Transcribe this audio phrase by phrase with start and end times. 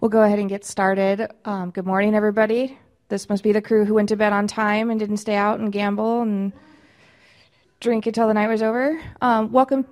[0.00, 1.28] We'll go ahead and get started.
[1.44, 2.78] Um, good morning, everybody.
[3.10, 5.60] This must be the crew who went to bed on time and didn't stay out
[5.60, 6.54] and gamble and
[7.80, 8.98] drink until the night was over.
[9.20, 9.84] Um, welcome.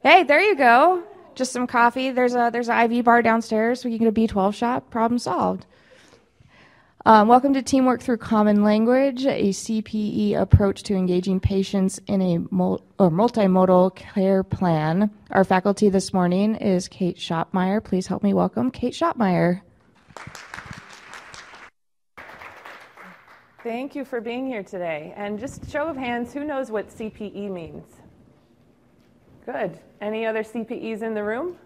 [0.00, 1.02] Hey, there you go.
[1.34, 2.12] Just some coffee.
[2.12, 4.90] There's a there's an IV bar downstairs, We can get a B12 shot.
[4.92, 5.66] Problem solved.
[7.04, 12.38] Um, welcome to Teamwork Through Common Language, a CPE approach to engaging patients in a
[12.54, 15.10] mul- or multimodal care plan.
[15.32, 17.82] Our faculty this morning is Kate Shopmeyer.
[17.82, 19.62] Please help me welcome Kate Shopmeyer.
[23.64, 25.12] Thank you for being here today.
[25.16, 27.84] And just show of hands, who knows what CPE means?
[29.44, 29.80] Good.
[30.00, 31.56] Any other CPEs in the room?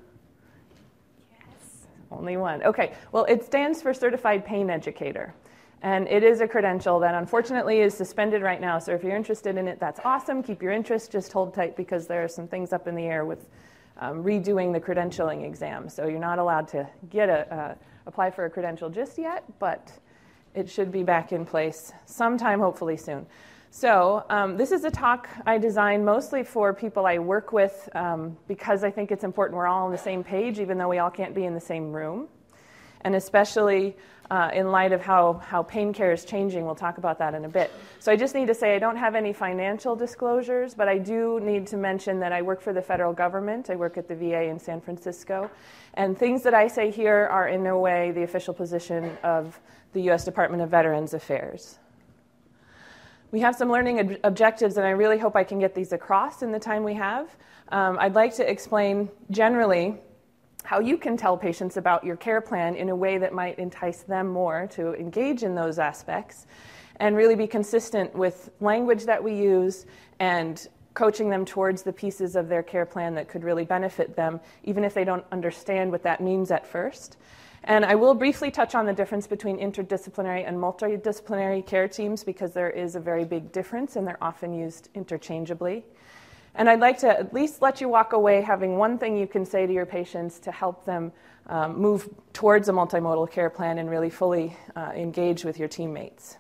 [2.11, 2.63] Only one.
[2.63, 2.95] Okay.
[3.13, 5.35] Well, it stands for Certified Pain Educator.
[5.83, 8.79] And it is a credential that unfortunately is suspended right now.
[8.79, 10.43] So if you're interested in it, that's awesome.
[10.43, 11.13] Keep your interest.
[11.13, 13.49] Just hold tight because there are some things up in the air with
[13.99, 15.89] um, redoing the credentialing exam.
[15.89, 17.75] So you're not allowed to get a, uh,
[18.07, 19.93] apply for a credential just yet, but
[20.55, 23.27] it should be back in place sometime, hopefully soon.
[23.71, 28.37] So, um, this is a talk I designed mostly for people I work with um,
[28.49, 31.11] because I think it's important we're all on the same page, even though we all
[31.11, 32.29] can't be in the same room.
[33.03, 33.95] And especially
[34.31, 37.45] uh, in light of how, how pain care is changing, we'll talk about that in
[37.45, 37.71] a bit.
[37.99, 41.41] So, I just need to say I don't have any financial disclosures, but I do
[41.41, 43.69] need to mention that I work for the federal government.
[43.69, 45.51] I work at the VA in San Francisco.
[45.95, 49.61] And things that I say here are in no way the official position of
[49.93, 50.25] the U.S.
[50.25, 51.79] Department of Veterans Affairs.
[53.33, 56.43] We have some learning ob- objectives, and I really hope I can get these across
[56.43, 57.37] in the time we have.
[57.71, 59.97] Um, I'd like to explain generally
[60.63, 64.03] how you can tell patients about your care plan in a way that might entice
[64.03, 66.47] them more to engage in those aspects
[66.97, 69.87] and really be consistent with language that we use
[70.19, 74.41] and coaching them towards the pieces of their care plan that could really benefit them,
[74.65, 77.17] even if they don't understand what that means at first.
[77.67, 82.53] And I will briefly touch on the difference between interdisciplinary and multidisciplinary care teams because
[82.53, 85.85] there is a very big difference and they're often used interchangeably.
[86.55, 89.45] And I'd like to at least let you walk away having one thing you can
[89.45, 91.13] say to your patients to help them
[91.49, 96.39] um, move towards a multimodal care plan and really fully uh, engage with your teammates.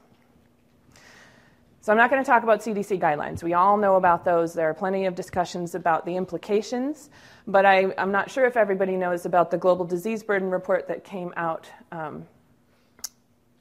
[1.86, 3.44] So, I'm not going to talk about CDC guidelines.
[3.44, 4.52] We all know about those.
[4.52, 7.10] There are plenty of discussions about the implications,
[7.46, 11.04] but I, am not sure if everybody knows about the Global Disease Burden Report that
[11.04, 12.26] came out um,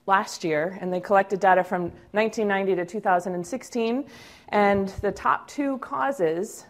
[0.07, 4.05] last year, and they collected data from 1990 to 2016.
[4.49, 6.65] And the top two causes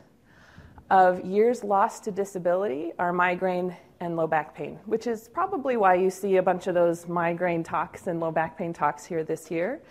[0.90, 5.94] of years lost to disability are migraine and low back pain, which is probably why
[5.94, 9.50] you see a bunch of those migraine talks and low back pain talks here this
[9.50, 9.82] year.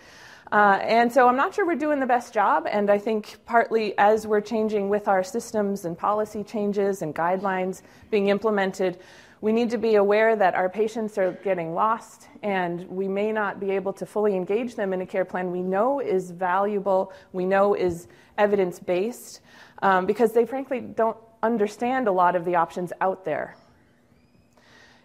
[0.53, 2.67] Uh, and so I'm not sure we're doing the best job.
[2.71, 7.83] And I think partly as we're changing with our systems and policy changes and guidelines
[8.11, 8.99] being implemented,
[9.41, 13.61] we need to be aware that our patients are getting lost and we may not
[13.61, 17.45] be able to fully engage them in a care plan we know is valuable, we
[17.45, 19.41] know is evidence based,
[19.83, 23.55] um, because they frankly don't understand a lot of the options out there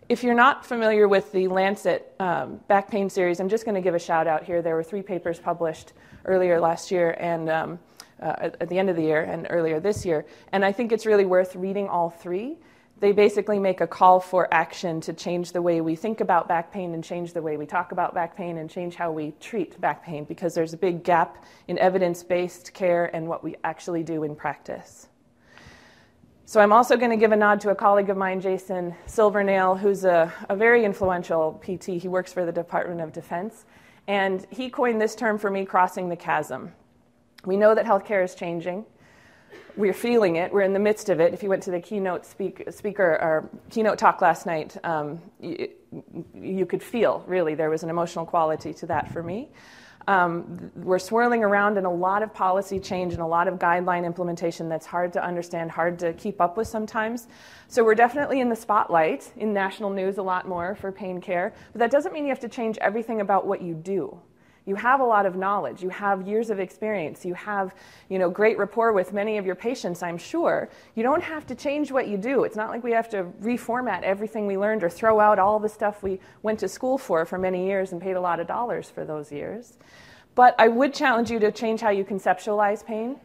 [0.10, 3.82] if you're not familiar with the Lancet um, back pain series, I'm just going to
[3.82, 4.64] give a shout out here.
[4.64, 5.94] There were three papers published
[6.26, 7.80] earlier last year and um,
[8.20, 10.26] uh, at, the end of the year and earlier this year.
[10.52, 12.58] And I think it's really worth reading all three.
[13.00, 16.74] They basically make a call for action to change the way we think about back
[16.74, 19.80] pain and change the way we talk about back pain and change how we treat
[19.80, 24.02] back pain because there's a big gap in evidence based care and what we actually
[24.02, 25.08] do in practice.
[26.50, 29.76] So I'm also going to give a nod to a colleague of mine, Jason Silvernail,
[29.76, 32.02] who's a, a, very influential PT.
[32.02, 33.66] He works for the Department of Defense.
[34.08, 36.72] And he coined this term for me, crossing the chasm.
[37.46, 38.88] We know that healthcare is changing.
[39.78, 40.52] We're feeling it.
[40.52, 41.36] We're in the midst of it.
[41.36, 45.70] If you went to the keynote speak, speaker or keynote talk last night, um, you,
[46.34, 49.50] you could feel really there was an emotional quality to that for me.
[50.10, 54.08] Um, we're swirling around in a lot of policy change and a lot of guideline
[54.08, 57.28] implementation that's hard to understand, hard to keep up with sometimes.
[57.68, 61.54] So we're definitely in the spotlight, in national news a lot more for pain care.
[61.74, 64.20] But that doesn't mean you have to change everything about what you do.
[64.70, 65.82] You have a lot of knowledge.
[65.82, 67.26] You have years of experience.
[67.26, 67.74] You have,
[68.08, 70.70] you know, great rapport with many of your patients, I'm sure.
[70.94, 72.44] You don't have to change what you do.
[72.44, 75.70] It's not like we have to reformat everything we learned or throw out all the
[75.70, 78.92] stuff we went to school for for many years and paid a lot of dollars
[78.92, 79.80] for those years.
[80.36, 83.16] But I would challenge you to change how you conceptualize pain,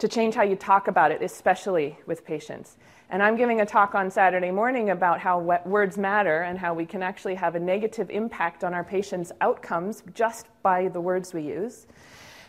[0.00, 2.76] to change how you talk about it, especially with patients.
[3.12, 6.86] And I'm giving a talk on Saturday morning about how words matter and how we
[6.86, 11.42] can actually have a negative impact on our patients' outcomes just by the words we
[11.42, 11.86] use.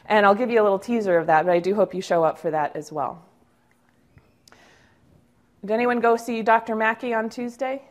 [0.06, 2.24] And I'll give you a little teaser of that, but I do hope you show
[2.24, 3.26] up for that as well.
[5.66, 6.78] Did anyone go see Dr.
[6.78, 7.82] Mackey on Tuesday?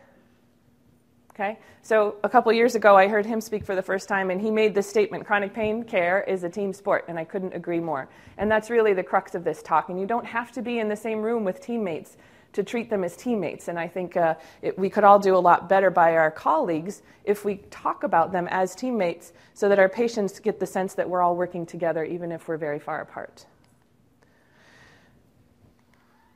[1.35, 1.59] Okay?
[1.83, 4.51] So a couple years ago, I heard him speak for the first time, and he
[4.51, 8.09] made this statement chronic pain care is a team sport, and I couldn't agree more.
[8.39, 9.91] And that's really the crux of this talk.
[9.91, 12.17] And you don't have to be in the same room with teammates
[12.53, 13.69] to treat them as teammates.
[13.69, 17.03] And I think uh, it, we could all do a lot better by our colleagues
[17.25, 21.09] if we talk about them as teammates so that our patients get the sense that
[21.09, 23.47] we're all working together, even if we're very far apart.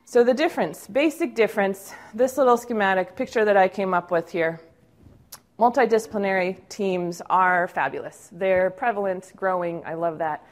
[0.05, 4.61] So, the difference, basic difference, this little schematic picture that I came up with here
[5.59, 8.29] multidisciplinary teams are fabulous.
[8.31, 9.83] They're prevalent, growing.
[9.85, 10.45] I love that.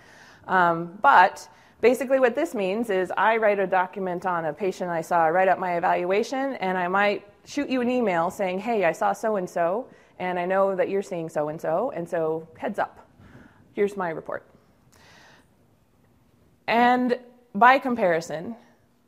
[0.47, 1.47] Um, but
[1.81, 5.29] basically, what this means is I write a document on a patient I saw, I
[5.29, 9.13] write up my evaluation, and I might shoot you an email saying, hey, I saw
[9.13, 9.87] so and so,
[10.19, 13.07] and I know that you're seeing so and so, and so heads up.
[13.73, 14.45] Here's my report.
[16.67, 17.19] And
[17.53, 18.55] by comparison,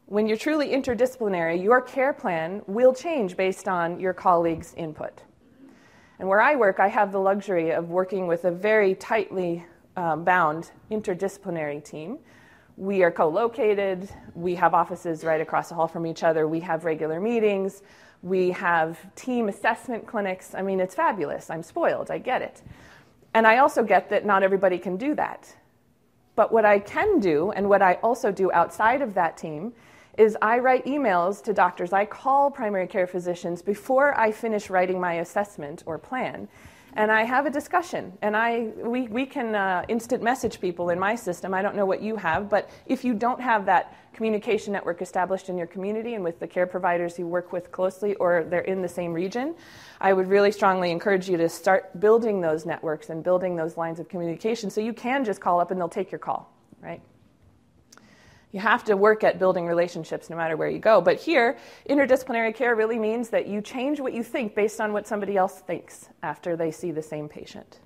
[0.05, 5.23] when you're truly interdisciplinary, your care plan will change based on your colleagues' input.
[6.19, 9.65] And where I work, I have the luxury of working with a very tightly
[9.95, 12.19] um, bound interdisciplinary team.
[12.77, 16.59] We are co located, we have offices right across the hall from each other, we
[16.59, 17.81] have regular meetings,
[18.21, 20.53] we have team assessment clinics.
[20.53, 21.49] I mean, it's fabulous.
[21.49, 22.61] I'm spoiled, I get it.
[23.33, 25.55] And I also get that not everybody can do that.
[26.35, 29.73] But what I can do, and what I also do outside of that team,
[30.17, 31.93] is I write emails to doctors.
[31.93, 36.47] I call primary care physicians before I finish writing my assessment or plan.
[36.93, 40.97] And I have a discussion, and I, we, we can uh, instant message people in
[40.97, 41.53] my system.
[41.53, 45.47] I don't know what you have, but if you don't have that communication network established
[45.47, 48.81] in your community and with the care providers you work with closely, or they're in
[48.81, 49.53] the same region,
[50.01, 53.99] I would really strongly encourage you to start building those networks and building those lines
[53.99, 56.51] of communication so you can just call up and they'll take your call,
[56.81, 57.01] right?
[58.51, 61.01] You have to work at building relationships no matter where you go.
[61.01, 61.57] But here,
[61.89, 65.59] interdisciplinary care really means that you change what you think based on what somebody else
[65.59, 67.79] thinks after they see the same patient.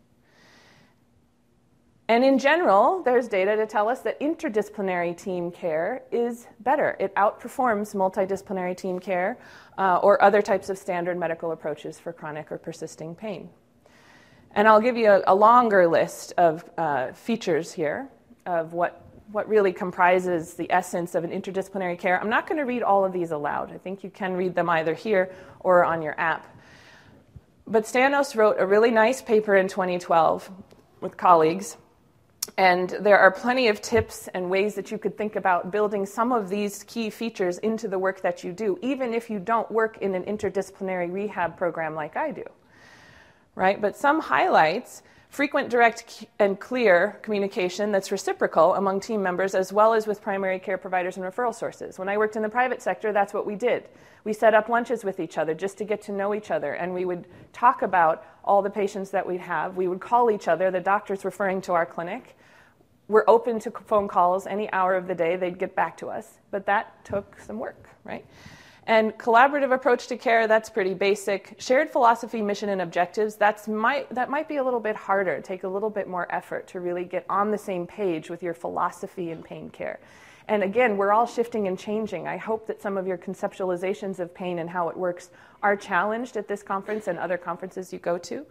[2.08, 6.98] And in general, there's data to tell us that interdisciplinary team care is better.
[7.00, 9.38] It outperforms multidisciplinary team care
[9.78, 13.50] uh, or other types of standard medical approaches for chronic or persisting pain.
[14.54, 18.10] And I'll give you a, a longer list of uh, features here
[18.46, 22.20] of what what really comprises the essence of an interdisciplinary care.
[22.20, 23.72] I'm not going to read all of these aloud.
[23.72, 26.46] I think you can read them either here or on your app.
[27.66, 30.50] But Stanos wrote a really nice paper in 2012
[31.00, 31.78] with colleagues,
[32.58, 36.32] and there are plenty of tips and ways that you could think about building some
[36.32, 40.00] of these key features into the work that you do, even if you don't work
[40.00, 42.44] in an interdisciplinary rehab program like I do.
[43.56, 43.80] Right?
[43.80, 49.94] But some highlights frequent, direct, and clear communication that's reciprocal among team members as well
[49.94, 51.98] as with primary care providers and referral sources.
[51.98, 53.88] When I worked in the private sector, that's what we did.
[54.26, 56.94] We set up lunches with each other just to get to know each other, and
[56.94, 59.78] we would talk about all the patients that we'd have.
[59.78, 62.38] We would call each other, the doctors referring to our clinic.
[63.08, 66.40] We're open to phone calls any hour of the day, they'd get back to us,
[66.52, 68.26] but that took some work, right?
[68.92, 71.56] And collaborative approach to care, that's pretty basic.
[71.60, 75.64] Shared philosophy, mission, and objectives, that's might, that might be a little bit harder, take
[75.64, 79.32] a little bit more effort to really get on the same page with your philosophy
[79.32, 80.02] in pain care.
[80.50, 82.28] And again, we're all shifting and changing.
[82.28, 85.30] I hope that some of your conceptualizations of pain and how it works
[85.64, 88.46] are challenged at this conference and other conferences you go to.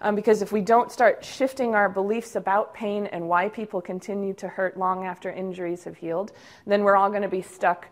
[0.00, 4.34] Um, because if we don't start shifting our beliefs about pain and why people continue
[4.34, 6.32] to hurt long after injuries have healed,
[6.66, 7.86] then we're all going to be stuck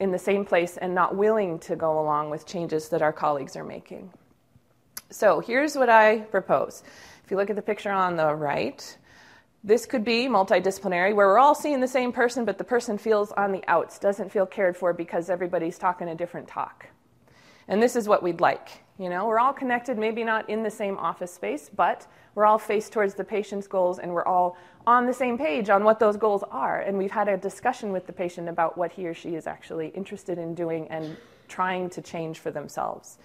[0.00, 3.56] in the same place and not willing to go along with changes that our colleagues
[3.56, 4.10] are making.
[5.10, 6.82] So here's what I propose.
[7.24, 8.96] If you look at the picture on the right,
[9.64, 13.32] this could be multidisciplinary, where we're all seeing the same person, but the person feels
[13.32, 16.86] on the outs, doesn't feel cared for because everybody's talking a different talk.
[17.68, 18.68] And this is what we'd like.
[18.98, 22.58] You know, we're all connected, maybe not in the same office space, but we're all
[22.58, 26.16] faced towards the patient's goals and we're all on the same page on what those
[26.16, 26.80] goals are.
[26.80, 29.88] And we've had a discussion with the patient about what he or she is actually
[29.88, 31.16] interested in doing and
[31.48, 33.18] trying to change for themselves.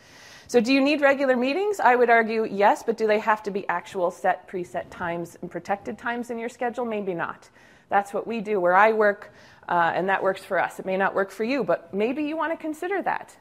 [0.47, 1.79] So, do you need regular meetings?
[1.79, 5.49] I would argue yes, but do they have to be actual set, preset times and
[5.49, 6.83] protected times in your schedule?
[6.83, 7.49] Maybe not.
[7.89, 9.33] That's what we do where I work,
[9.69, 10.79] uh, and that works for us.
[10.79, 13.35] It may not work for you, but maybe you want to consider that.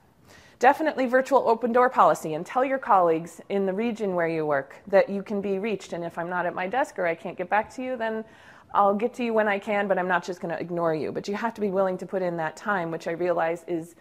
[0.60, 4.76] Definitely virtual open door policy and tell your colleagues in the region where you work
[4.88, 5.94] that you can be reached.
[5.94, 8.26] And if I'm not at my desk or I can't get back to you, then
[8.74, 11.12] I'll get to you when I can, but I'm not just going to ignore you.
[11.12, 13.94] But you have to be willing to put in that time, which I realize is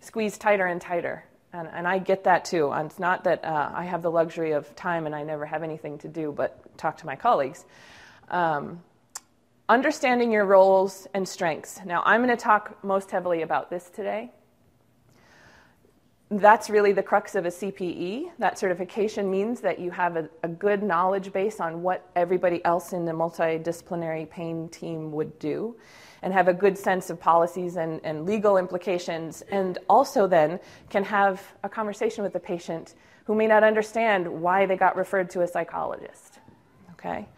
[0.00, 1.22] squeezed tighter and tighter.
[1.52, 2.70] And, and I get that too.
[2.70, 5.62] And it's not that uh, I have the luxury of time and I never have
[5.62, 7.66] anything to do but talk to my colleagues.
[8.30, 8.82] Um,
[9.68, 11.78] understanding your roles and strengths.
[11.84, 14.30] Now, I'm going to talk most heavily about this today
[16.30, 18.30] that's really the crux of a CPE.
[18.38, 22.92] That certification means that you have a, a, good knowledge base on what everybody else
[22.92, 25.76] in the multidisciplinary pain team would do
[26.22, 30.58] and have a good sense of policies and, and legal implications, and also then
[30.90, 32.94] can have a conversation with the patient
[33.26, 36.40] who may not understand why they got referred to a psychologist.
[36.92, 37.28] Okay?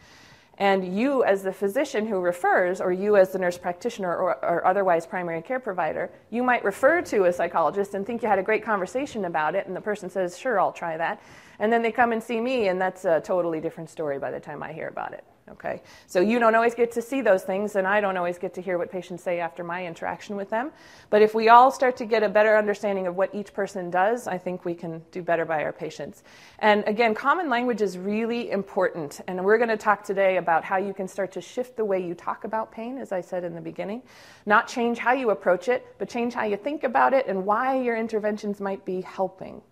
[0.58, 4.66] And you, as the physician who refers, or you, as the nurse practitioner or, or,
[4.66, 8.42] otherwise primary care provider, you might refer to a psychologist and think you had a
[8.42, 11.22] great conversation about it, and the person says, Sure, I'll try that.
[11.60, 14.40] And then they come and see me, and that's a totally different story by the
[14.40, 15.22] time I hear about it.
[15.52, 15.82] Okay?
[16.06, 18.62] So you don't always get to see those things, and I don't always get to
[18.62, 20.70] hear what patients say after my interaction with them.
[21.10, 24.26] But if we all start to get a better understanding of what each person does,
[24.26, 26.22] I think we can do better by our patients.
[26.58, 30.76] And again, common language is really important, and we're going to talk today about how
[30.76, 33.54] you can start to shift the way you talk about pain, as I said in
[33.54, 34.02] the beginning.
[34.46, 37.80] Not change how you approach it, but change how you think about it and why
[37.80, 39.62] your interventions might be helping.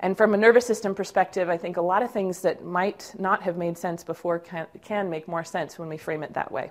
[0.00, 3.42] And from a nervous system perspective, I think a lot of things that might not
[3.42, 6.70] have made sense before can, can make more sense when we frame it that way.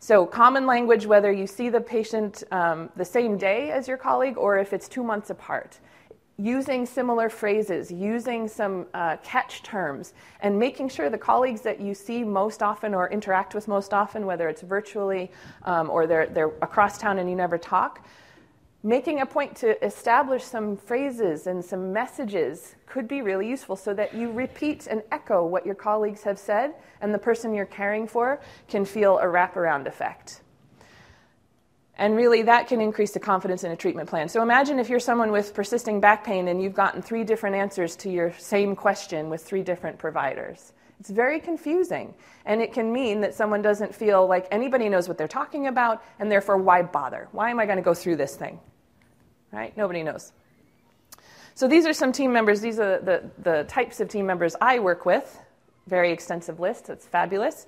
[0.00, 4.36] So, common language, whether you see the patient um, the same day as your colleague
[4.36, 5.80] or if it's two months apart,
[6.36, 11.94] using similar phrases, using some uh, catch terms, and making sure the colleagues that you
[11.94, 15.32] see most often or interact with most often, whether it's virtually
[15.64, 18.06] um, or they're, they're across town and you never talk,
[18.82, 23.92] making a point to establish some phrases and some messages could be really useful so
[23.94, 28.06] that you repeat and echo what your colleagues have said and the person you're caring
[28.06, 30.42] for can feel a wraparound effect.
[31.96, 34.28] And really, that can increase the confidence in a treatment plan.
[34.28, 37.96] So imagine if you're someone with persisting back pain and you've gotten three different answers
[37.96, 40.72] to your same question with three different providers.
[41.00, 42.12] It's very confusing,
[42.44, 46.02] and it can mean that someone doesn't feel like anybody knows what they're talking about,
[46.18, 47.28] and therefore, why bother?
[47.30, 48.58] Why am I going to go through this thing?
[49.52, 49.76] Right?
[49.76, 50.32] Nobody knows.
[51.54, 52.60] So, these are some team members.
[52.60, 55.40] These are the, the types of team members I work with.
[55.86, 56.88] Very extensive list.
[56.88, 57.66] It's fabulous.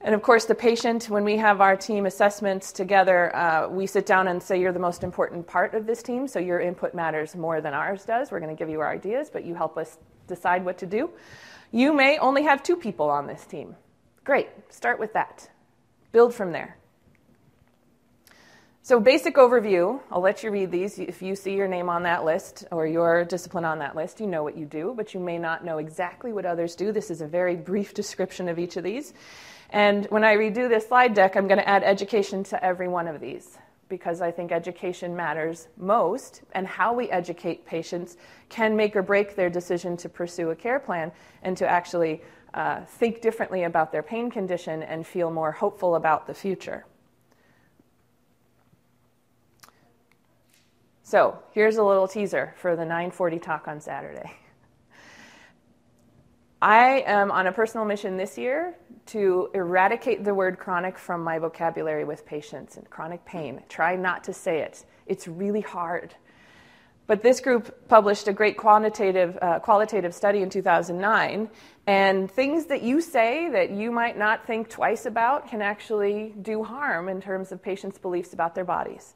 [0.00, 4.06] And of course, the patient, when we have our team assessments together, uh, we sit
[4.06, 7.34] down and say, You're the most important part of this team, so your input matters
[7.34, 8.30] more than ours does.
[8.30, 9.98] We're going to give you our ideas, but you help us
[10.28, 11.10] decide what to do.
[11.70, 13.76] You may only have two people on this team.
[14.24, 15.50] Great, start with that.
[16.12, 16.78] Build from there.
[18.82, 20.98] So, basic overview I'll let you read these.
[20.98, 24.26] If you see your name on that list or your discipline on that list, you
[24.26, 26.90] know what you do, but you may not know exactly what others do.
[26.90, 29.12] This is a very brief description of each of these.
[29.68, 33.08] And when I redo this slide deck, I'm going to add education to every one
[33.08, 38.16] of these because I think education matters most, and how we educate patients
[38.48, 42.22] can make or break their decision to pursue a care plan and to actually
[42.54, 46.84] uh, think differently about their pain condition and feel more hopeful about the future.
[51.02, 54.32] So, here's a little teaser for the 940 talk on Saturday.
[56.60, 58.74] I am on a personal mission this year
[59.06, 63.62] to eradicate the word chronic from my vocabulary with patients and chronic pain.
[63.68, 66.14] Try not to say it, it's really hard.
[67.06, 71.48] But this group published a great quantitative, uh, qualitative study in 2009,
[71.86, 76.64] and things that you say that you might not think twice about can actually do
[76.64, 79.14] harm in terms of patients' beliefs about their bodies.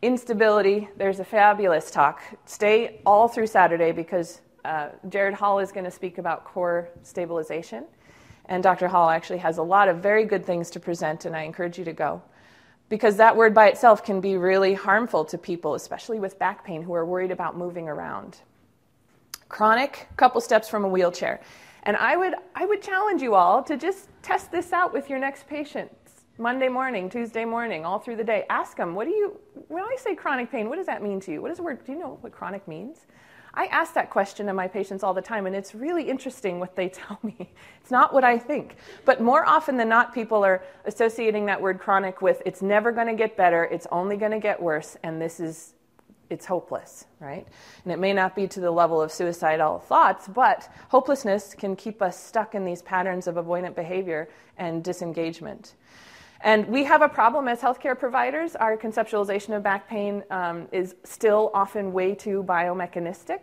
[0.00, 2.22] Instability, there's a fabulous talk.
[2.44, 7.84] Stay all through Saturday because uh, Jared Hall is going to speak about core stabilization.
[8.46, 8.88] And Dr.
[8.88, 11.84] Hall actually has a lot of very good things to present, and I encourage you
[11.84, 12.22] to go.
[12.88, 16.82] Because that word by itself can be really harmful to people, especially with back pain,
[16.82, 18.38] who are worried about moving around.
[19.48, 21.40] Chronic, couple steps from a wheelchair.
[21.84, 25.18] And I would, I would challenge you all to just test this out with your
[25.18, 25.90] next patient.
[26.36, 28.44] Monday morning, Tuesday morning, all through the day.
[28.50, 31.32] Ask them, what do you, when I say chronic pain, what does that mean to
[31.32, 31.40] you?
[31.40, 33.06] What does the word, do you know what chronic means?
[33.56, 36.76] I ask that question to my patients all the time, and it's really interesting what
[36.76, 37.52] they tell me.
[37.80, 38.76] It's not what I think.
[39.04, 43.06] But more often than not, people are associating that word chronic with it's never going
[43.06, 45.74] to get better, it's only going to get worse, and this is
[46.30, 47.46] it's hopeless, right?
[47.84, 52.00] And it may not be to the level of suicidal thoughts, but hopelessness can keep
[52.00, 55.74] us stuck in these patterns of avoidant behavior and disengagement.
[56.44, 58.54] And we have a problem as healthcare providers.
[58.54, 63.40] Our conceptualization of back pain um, is still often way too biomechanistic.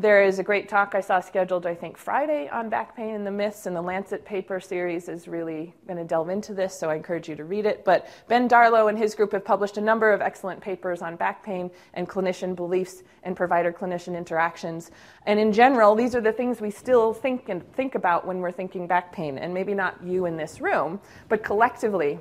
[0.00, 3.26] There is a great talk I saw scheduled, I think, Friday on back pain and
[3.26, 6.88] the myths, and the Lancet paper series is really going to delve into this, so
[6.88, 7.84] I encourage you to read it.
[7.84, 11.42] But Ben Darlow and his group have published a number of excellent papers on back
[11.42, 14.92] pain and clinician beliefs and provider clinician interactions.
[15.26, 18.52] And in general, these are the things we still think and think about when we're
[18.52, 22.20] thinking back pain, and maybe not you in this room, but collectively,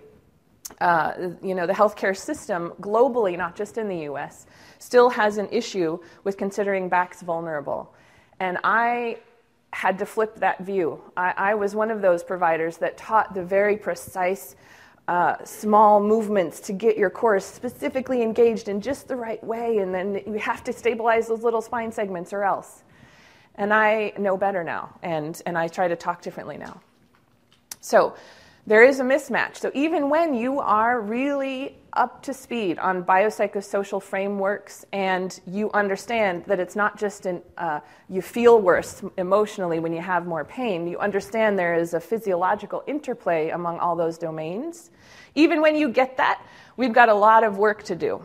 [0.81, 4.48] uh, you know, the healthcare system globally, not just in the US,
[4.79, 7.93] still has an issue with considering backs vulnerable.
[8.39, 9.17] And I
[9.74, 11.01] had to flip that view.
[11.15, 14.55] I, I was one of those providers that taught the very precise
[15.07, 19.93] uh, small movements to get your core specifically engaged in just the right way, and
[19.93, 22.84] then you have to stabilize those little spine segments or else.
[23.55, 26.81] And I know better now, and, and I try to talk differently now.
[27.79, 28.15] So
[28.65, 29.57] there is a mismatch.
[29.57, 36.46] So even when you are really up to speed on biopsychosocial frameworks and you understand
[36.46, 40.88] that it's not just an, uh, you feel worse emotionally when you have more pain,
[40.88, 44.92] you understand there is a physiological interplay among all those domains.
[45.36, 46.42] Even when you get that,
[46.77, 48.24] we've got a lot of work to do.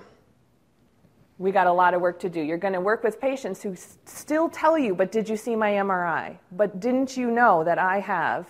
[1.38, 2.40] We got a lot of work to do.
[2.40, 5.56] You're going to work with patients who s- still tell you, but did you see
[5.56, 6.36] my MRI?
[6.52, 8.46] But didn't you know that I have?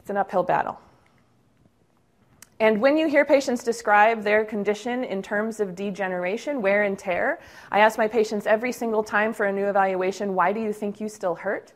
[0.00, 0.78] It's an uphill battle.
[2.58, 7.38] And when you hear patients describe their condition in terms of degeneration, wear and tear,
[7.70, 10.98] I ask my patients every single time for a new evaluation, why do you think
[10.98, 11.74] you still hurt?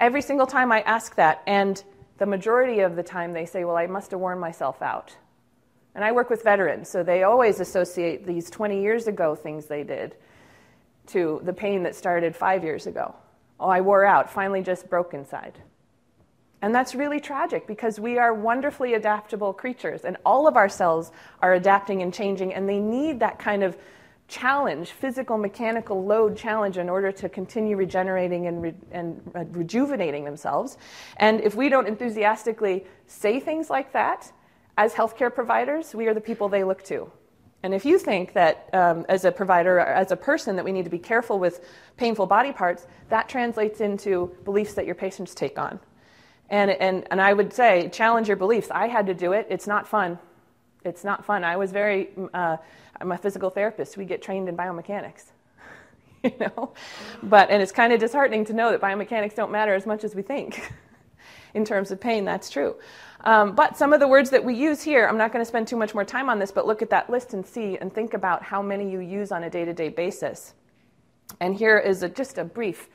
[0.00, 1.82] Every single time I ask that, and
[2.16, 5.14] the majority of the time they say, well, I must have worn myself out.
[5.94, 9.84] And I work with veterans, so they always associate these 20 years ago things they
[9.84, 10.16] did
[11.08, 13.14] to the pain that started five years ago.
[13.60, 15.58] Oh, I wore out, finally just broke inside.
[16.62, 21.10] And that's really tragic because we are wonderfully adaptable creatures, and all of our cells
[21.40, 23.76] are adapting and changing, and they need that kind of
[24.28, 30.24] challenge, physical, mechanical load challenge, in order to continue regenerating and, re- and uh, rejuvenating
[30.24, 30.78] themselves.
[31.16, 34.32] And if we don't enthusiastically say things like that,
[34.78, 37.10] as healthcare providers, we are the people they look to.
[37.64, 40.72] And if you think that um, as a provider or as a person that we
[40.72, 45.34] need to be careful with painful body parts, that translates into beliefs that your patients
[45.34, 45.78] take on.
[46.52, 48.68] And, and, and I would say, challenge your beliefs.
[48.70, 49.46] I had to do it.
[49.48, 50.18] It's not fun.
[50.84, 51.44] It's not fun.
[51.44, 52.58] I was very, uh,
[53.00, 53.96] I'm a physical therapist.
[53.96, 55.32] We get trained in biomechanics,
[56.22, 56.74] you know?
[57.22, 60.14] But, and it's kind of disheartening to know that biomechanics don't matter as much as
[60.14, 60.70] we think.
[61.54, 62.76] in terms of pain, that's true.
[63.24, 65.68] Um, but some of the words that we use here, I'm not going to spend
[65.68, 68.12] too much more time on this, but look at that list and see and think
[68.12, 70.52] about how many you use on a day to day basis.
[71.40, 72.90] And here is a, just a brief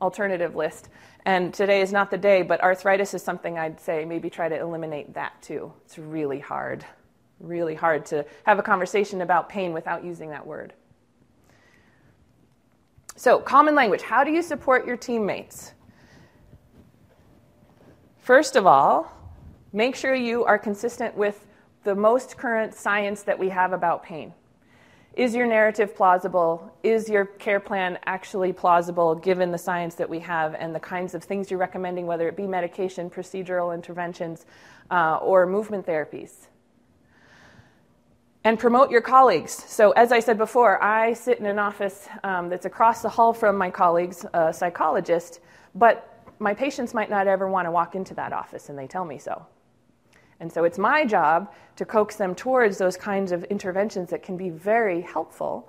[0.00, 0.88] alternative list.
[1.24, 4.58] And today is not the day, but arthritis is something I'd say maybe try to
[4.58, 5.72] eliminate that too.
[5.84, 6.84] It's really hard,
[7.40, 10.72] really hard to have a conversation about pain without using that word.
[13.16, 14.02] So, common language.
[14.02, 15.72] How do you support your teammates?
[18.18, 19.12] First of all,
[19.72, 21.44] make sure you are consistent with
[21.82, 24.32] the most current science that we have about pain.
[25.18, 26.72] Is your narrative plausible?
[26.84, 31.12] Is your care plan actually plausible given the science that we have and the kinds
[31.12, 34.46] of things you're recommending, whether it be medication, procedural interventions,
[34.92, 36.46] uh, or movement therapies?
[38.44, 39.50] And promote your colleagues.
[39.50, 43.32] So, as I said before, I sit in an office um, that's across the hall
[43.32, 45.40] from my colleagues, a psychologist,
[45.74, 49.04] but my patients might not ever want to walk into that office, and they tell
[49.04, 49.44] me so.
[50.40, 54.36] And so it's my job to coax them towards those kinds of interventions that can
[54.36, 55.68] be very helpful.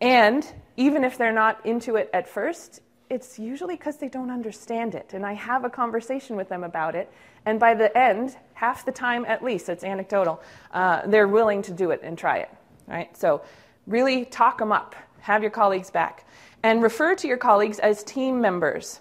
[0.00, 4.94] And even if they're not into it at first, it's usually because they don't understand
[4.94, 5.12] it.
[5.12, 7.12] And I have a conversation with them about it.
[7.44, 11.72] And by the end, half the time at least, it's anecdotal, uh, they're willing to
[11.72, 12.50] do it and try it.
[12.88, 13.16] Right?
[13.16, 13.42] So
[13.86, 16.26] really talk them up, have your colleagues back,
[16.62, 19.00] and refer to your colleagues as team members.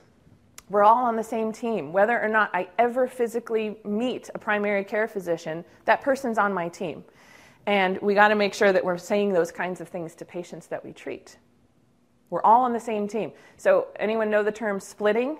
[0.71, 1.91] We're all on the same team.
[1.91, 6.69] Whether or not I ever physically meet a primary care physician, that person's on my
[6.69, 7.03] team.
[7.65, 10.67] And we got to make sure that we're saying those kinds of things to patients
[10.67, 11.37] that we treat.
[12.29, 13.33] We're all on the same team.
[13.57, 15.37] So, anyone know the term splitting?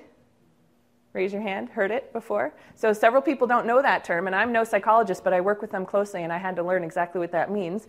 [1.14, 1.70] Raise your hand.
[1.70, 2.54] Heard it before?
[2.76, 5.72] So, several people don't know that term, and I'm no psychologist, but I work with
[5.72, 7.88] them closely, and I had to learn exactly what that means.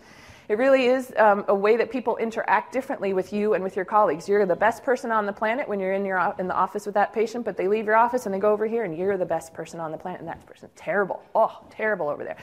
[0.48, 3.84] It really is um, a way that people interact differently with you and with your
[3.84, 4.28] colleagues.
[4.28, 6.94] You're the best person on the planet when you're in, your, in the office with
[6.94, 9.24] that patient, but they leave your office and they go over here, and you're the
[9.24, 11.22] best person on the planet, and that person's terrible.
[11.34, 12.36] Oh, terrible over there.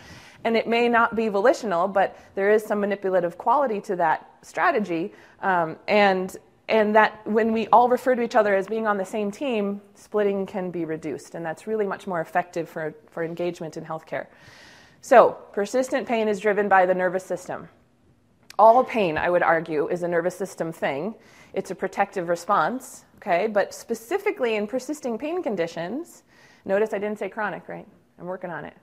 [0.43, 5.13] And it may not be volitional, but there is some manipulative quality to that strategy.
[5.41, 6.35] Um, and
[6.69, 9.81] and that when we all refer to each other as being on the same team,
[9.95, 14.27] splitting can be reduced, and that's really much more effective for, for engagement in healthcare.
[15.01, 17.69] So, persistent pain is driven by the nervous system.
[18.59, 21.15] All pain, I would argue, is a nervous system thing.
[21.53, 23.47] It's a protective response, okay?
[23.47, 26.23] But specifically in persisting pain conditions,
[26.65, 27.87] notice I didn't say chronic, right?
[28.19, 28.73] I'm working on it.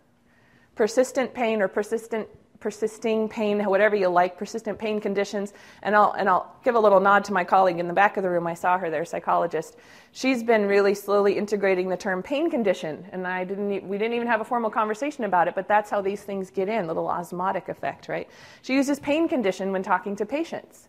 [0.77, 2.27] Persistent pain or persistent
[2.61, 5.53] persisting pain, whatever you like, persistent pain conditions.
[5.83, 8.23] And I'll, and I'll give a little nod to my colleague in the back of
[8.23, 8.47] the room.
[8.47, 9.77] I saw her there, psychologist.
[10.13, 13.07] She's been really slowly integrating the term pain condition.
[13.13, 16.01] And I didn't, we didn't even have a formal conversation about it, but that's how
[16.01, 18.29] these things get in, little osmotic effect, right?
[18.63, 20.89] She uses pain condition when talking to patients.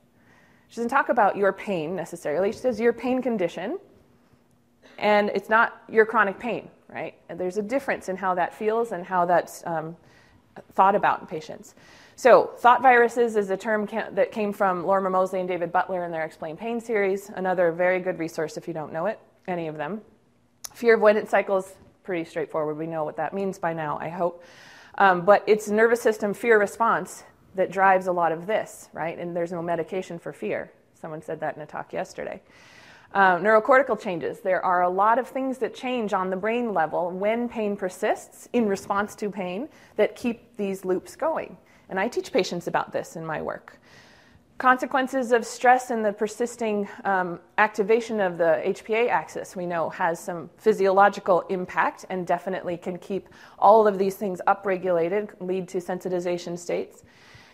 [0.69, 2.51] She doesn't talk about your pain necessarily.
[2.51, 3.79] She says your pain condition,
[4.97, 7.15] and it's not your chronic pain, right?
[7.29, 9.95] And there's a difference in how that feels and how that's um,
[10.73, 11.75] thought about in patients.
[12.15, 16.03] So, thought viruses is a term ca- that came from Lorimer Moseley and David Butler
[16.03, 19.67] in their Explain Pain series, another very good resource if you don't know it, any
[19.67, 20.01] of them.
[20.73, 22.77] Fear avoidance cycles, pretty straightforward.
[22.77, 24.43] We know what that means by now, I hope.
[24.97, 29.17] Um, but it's nervous system fear response that drives a lot of this, right?
[29.17, 30.71] And there's no medication for fear.
[30.99, 32.41] Someone said that in a talk yesterday.
[33.13, 34.41] Uh, neurocortical changes.
[34.41, 38.49] There are a lot of things that change on the brain level when pain persists
[38.53, 41.57] in response to pain that keep these loops going.
[41.89, 43.79] And I teach patients about this in my work.
[44.57, 50.19] Consequences of stress and the persisting um, activation of the HPA axis, we know, has
[50.19, 56.57] some physiological impact and definitely can keep all of these things upregulated, lead to sensitization
[56.57, 57.03] states.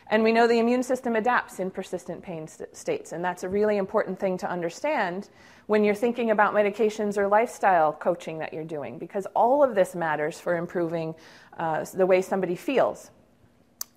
[0.08, 3.50] And we know the immune system adapts in persistent pain st- states, and that's a
[3.50, 5.30] really important thing to understand
[5.68, 9.96] when you're thinking about medications or lifestyle coaching that you're doing, because all of this
[9.96, 11.16] matters for improving
[11.58, 13.12] uh, the way somebody feels.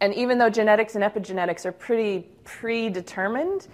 [0.01, 3.67] And even though genetics and epigenetics are pretty predetermined,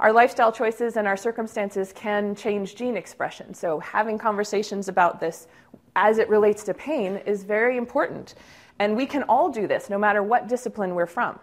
[0.00, 3.54] our lifestyle choices and our circumstances can change gene expression.
[3.54, 5.48] So, having conversations about this
[5.96, 8.34] as it relates to pain is very important.
[8.78, 11.38] And we can all do this, no matter what discipline we're from.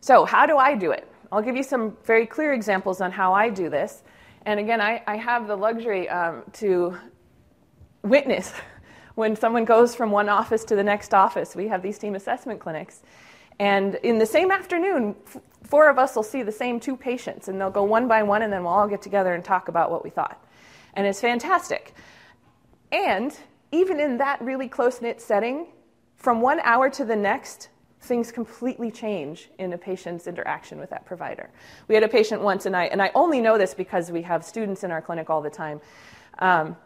[0.00, 1.08] So, how do I do it?
[1.32, 4.02] I'll give you some very clear examples on how I do this.
[4.44, 6.96] And again, I, I have the luxury um, to
[8.02, 8.52] witness
[9.16, 11.56] when someone goes from one office to the next office.
[11.56, 13.02] We have these team assessment clinics.
[13.58, 17.48] And in the same afternoon, f- four of us will see the same two patients,
[17.48, 19.90] and they'll go one by one, and then we'll all get together and talk about
[19.90, 20.42] what we thought.
[20.94, 21.94] And it's fantastic.
[22.92, 23.36] And
[23.72, 25.68] even in that really close knit setting,
[26.16, 27.68] from one hour to the next,
[28.06, 31.50] things completely change in a patient's interaction with that provider.
[31.88, 34.44] We had a patient once, and I, and I only know this because we have
[34.44, 35.80] students in our clinic all the time.
[36.38, 36.76] Um,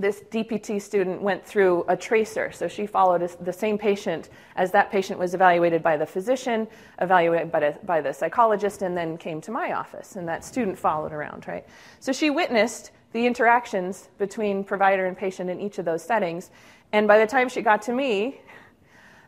[0.00, 2.50] this DPT student went through a tracer.
[2.52, 6.66] So she followed the same patient as that patient was evaluated by the physician,
[7.00, 10.16] evaluated by, by the psychologist, and then came to my office.
[10.16, 11.66] And that student followed around, right?
[12.00, 16.50] So she witnessed the interactions between provider and patient in each of those settings.
[16.92, 18.40] And by the time she got to me,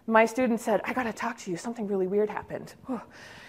[0.06, 1.56] my student said, I got to talk to you.
[1.56, 2.74] Something really weird happened.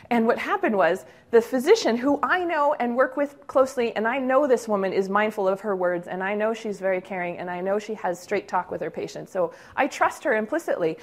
[0.09, 4.19] And what happened was the physician, who I know and work with closely, and I
[4.19, 7.49] know this woman is mindful of her words, and I know she's very caring, and
[7.49, 9.31] I know she has straight talk with her patients.
[9.31, 10.97] So I trust her implicitly.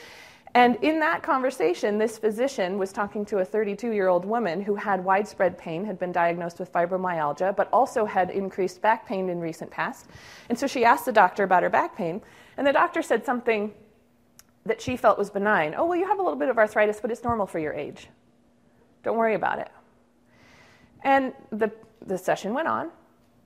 [0.55, 4.75] And in that conversation, this physician was talking to a 32 year old woman who
[4.75, 9.41] had widespread pain, had been diagnosed with fibromyalgia, but also had increased back pain in
[9.41, 10.07] recent past.
[10.49, 12.21] And so she asked the doctor about her back pain,
[12.57, 13.73] and the doctor said something
[14.67, 15.75] that she felt was benign.
[15.77, 18.09] Oh, well, you have a little bit of arthritis, but it's normal for your age.
[19.03, 19.69] Don't worry about it.
[21.03, 21.73] And the,
[22.05, 22.91] the session went on.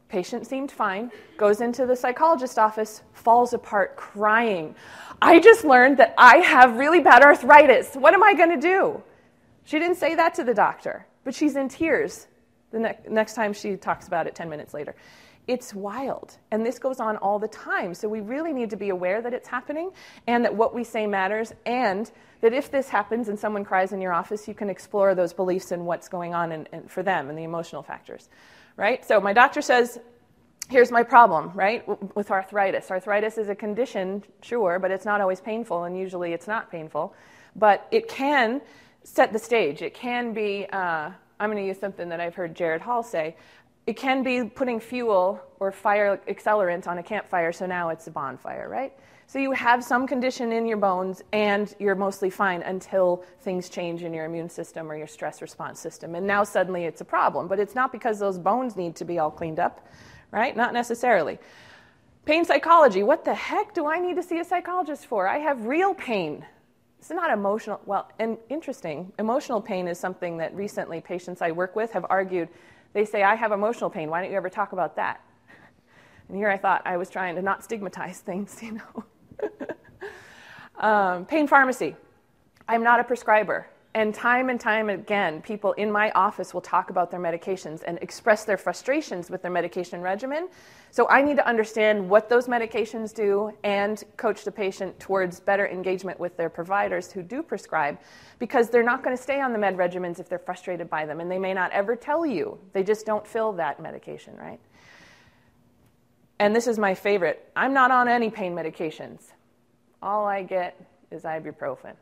[0.08, 4.74] Patient seemed fine, goes into the psychologist's office, falls apart crying.
[5.22, 7.94] I just learned that I have really bad arthritis.
[7.94, 9.02] What am I going to do?
[9.64, 12.26] She didn't say that to the doctor, but she's in tears
[12.74, 14.94] the ne- next time she talks about it 10 minutes later.
[15.46, 16.38] It's wild.
[16.50, 17.92] And this goes on all the time.
[17.94, 19.90] So we really need to be aware that it's happening
[20.26, 24.00] and that what we say matters, and that if this happens and someone cries in
[24.00, 27.28] your office, you can explore those beliefs and what's going on in, in, for them
[27.28, 28.28] and the emotional factors.
[28.76, 29.04] Right?
[29.04, 30.00] So my doctor says,
[30.70, 32.90] here's my problem, right, with arthritis.
[32.90, 37.14] Arthritis is a condition, sure, but it's not always painful, and usually it's not painful.
[37.54, 38.62] But it can
[39.02, 39.82] set the stage.
[39.82, 43.36] It can be, uh, I'm going to use something that I've heard Jared Hall say
[43.86, 48.10] it can be putting fuel or fire accelerant on a campfire, so now it's a
[48.10, 48.92] bonfire, right?
[49.26, 54.02] So you have some condition in your bones and you're mostly fine until things change
[54.02, 56.14] in your immune system or your stress response system.
[56.14, 57.48] And now suddenly it's a problem.
[57.48, 59.86] But it's not because those bones need to be all cleaned up,
[60.30, 60.54] right?
[60.54, 61.38] Not necessarily.
[62.26, 63.02] Pain psychology.
[63.02, 65.26] What the heck do I need to see a psychologist for?
[65.26, 66.44] I have real pain.
[66.98, 67.80] It's not emotional.
[67.86, 69.12] Well, and interesting.
[69.18, 72.48] Emotional pain is something that recently patients I work with have argued
[72.94, 74.08] they say, I have emotional pain.
[74.08, 75.20] Why don't you ever talk about that?
[76.28, 79.04] And here I thought I was trying to not stigmatize things, you know.
[80.88, 81.94] um, pain pharmacy.
[82.66, 83.66] I'm not a prescriber.
[83.96, 87.96] And time and time again, people in my office will talk about their medications and
[88.02, 90.48] express their frustrations with their medication regimen.
[90.90, 95.68] So I need to understand what those medications do and coach the patient towards better
[95.68, 97.98] engagement with their providers who do prescribe
[98.40, 101.20] because they're not going to stay on the med regimens if they're frustrated by them
[101.20, 102.58] and they may not ever tell you.
[102.72, 104.58] They just don't fill that medication, right?
[106.40, 107.48] And this is my favorite.
[107.54, 109.20] I'm not on any pain medications.
[110.02, 111.94] All I get is ibuprofen.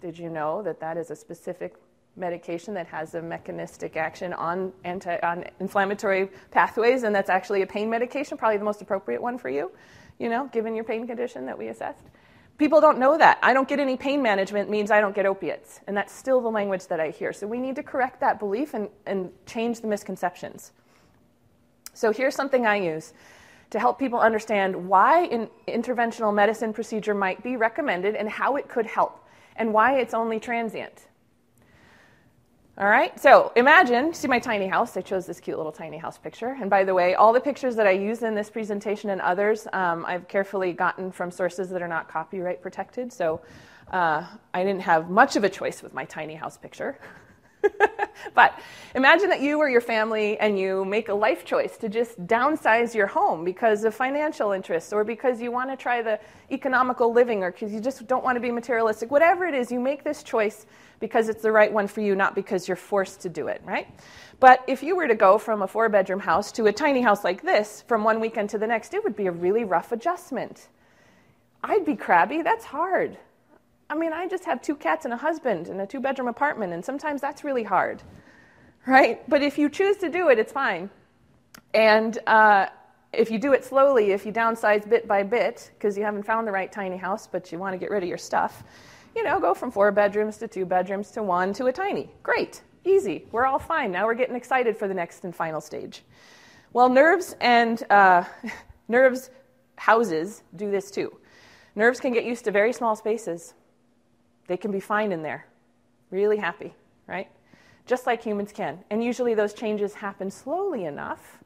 [0.00, 1.74] Did you know that that is a specific
[2.16, 7.66] medication that has a mechanistic action on, anti, on inflammatory pathways, and that's actually a
[7.66, 9.70] pain medication, probably the most appropriate one for you,
[10.18, 12.04] you know, given your pain condition that we assessed?
[12.58, 13.38] People don't know that.
[13.42, 16.50] I don't get any pain management means I don't get opiates, and that's still the
[16.50, 17.32] language that I hear.
[17.32, 20.72] So we need to correct that belief and, and change the misconceptions.
[21.94, 23.12] So here's something I use
[23.70, 28.68] to help people understand why an interventional medicine procedure might be recommended and how it
[28.68, 29.19] could help
[29.60, 31.06] and why it's only transient.
[32.78, 34.96] All right, so imagine, see my tiny house.
[34.96, 36.56] I chose this cute little tiny house picture.
[36.58, 39.68] And by the way, all the pictures that I use in this presentation and others,
[39.74, 43.12] um, I've carefully gotten from sources that are not copyright protected.
[43.12, 43.42] So
[43.92, 46.98] uh, I didn't have much of a choice with my tiny house picture.
[48.34, 48.58] but
[48.94, 52.94] imagine that you or your family and you make a life choice to just downsize
[52.94, 56.18] your home because of financial interests or because you want to try the
[56.50, 59.10] economical living or because you just don't want to be materialistic.
[59.10, 60.66] Whatever it is, you make this choice
[61.00, 63.88] because it's the right one for you, not because you're forced to do it, right?
[64.38, 67.24] But if you were to go from a four bedroom house to a tiny house
[67.24, 70.68] like this from one weekend to the next, it would be a really rough adjustment.
[71.62, 72.42] I'd be crabby.
[72.42, 73.18] That's hard.
[73.90, 76.72] I mean, I just have two cats and a husband in a two bedroom apartment,
[76.72, 78.00] and sometimes that's really hard,
[78.86, 79.28] right?
[79.28, 80.88] But if you choose to do it, it's fine.
[81.74, 82.66] And uh,
[83.12, 86.46] if you do it slowly, if you downsize bit by bit, because you haven't found
[86.46, 88.62] the right tiny house, but you want to get rid of your stuff,
[89.16, 92.08] you know, go from four bedrooms to two bedrooms to one to a tiny.
[92.22, 93.26] Great, easy.
[93.32, 93.90] We're all fine.
[93.90, 96.04] Now we're getting excited for the next and final stage.
[96.72, 98.22] Well, nerves and uh,
[98.88, 99.30] nerves
[99.74, 101.12] houses do this too.
[101.74, 103.54] Nerves can get used to very small spaces.
[104.50, 105.46] They can be fine in there,
[106.10, 106.74] really happy,
[107.06, 107.28] right?
[107.86, 108.80] Just like humans can.
[108.90, 111.38] And usually those changes happen slowly enough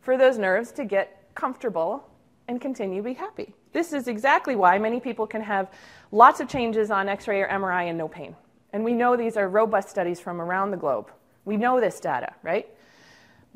[0.00, 2.08] for those nerves to get comfortable
[2.46, 3.52] and continue to be happy.
[3.72, 5.72] This is exactly why many people can have
[6.12, 8.36] lots of changes on x ray or MRI and no pain.
[8.72, 11.10] And we know these are robust studies from around the globe.
[11.44, 12.68] We know this data, right?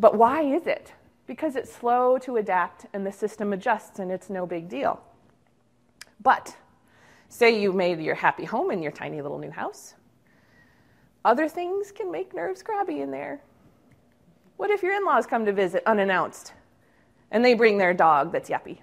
[0.01, 0.95] But why is it?
[1.29, 5.01] Because it's slow to adapt and the system adjusts and it's no big deal.
[6.21, 6.57] But
[7.31, 9.95] Say you made your happy home in your tiny little new house.
[11.25, 13.41] Other things can make nerves crabby in there.
[14.57, 16.53] What if your in laws come to visit unannounced
[17.31, 18.79] and they bring their dog that's yappy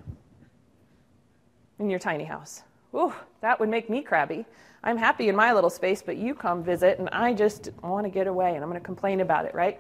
[1.78, 2.64] in your tiny house?
[2.96, 4.46] Ooh, that would make me crabby.
[4.82, 8.10] I'm happy in my little space, but you come visit and I just want to
[8.10, 9.80] get away and I'm going to complain about it, right?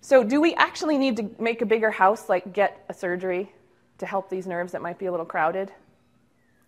[0.00, 3.52] So, do we actually need to make a bigger house, like get a surgery
[3.98, 5.70] to help these nerves that might be a little crowded?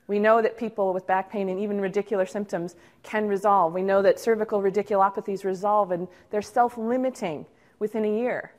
[0.07, 3.73] We know that people with back pain and even radicular symptoms can resolve.
[3.73, 7.47] We know that cervical radiculopathies resolve and they're self limiting
[7.79, 8.53] within a year.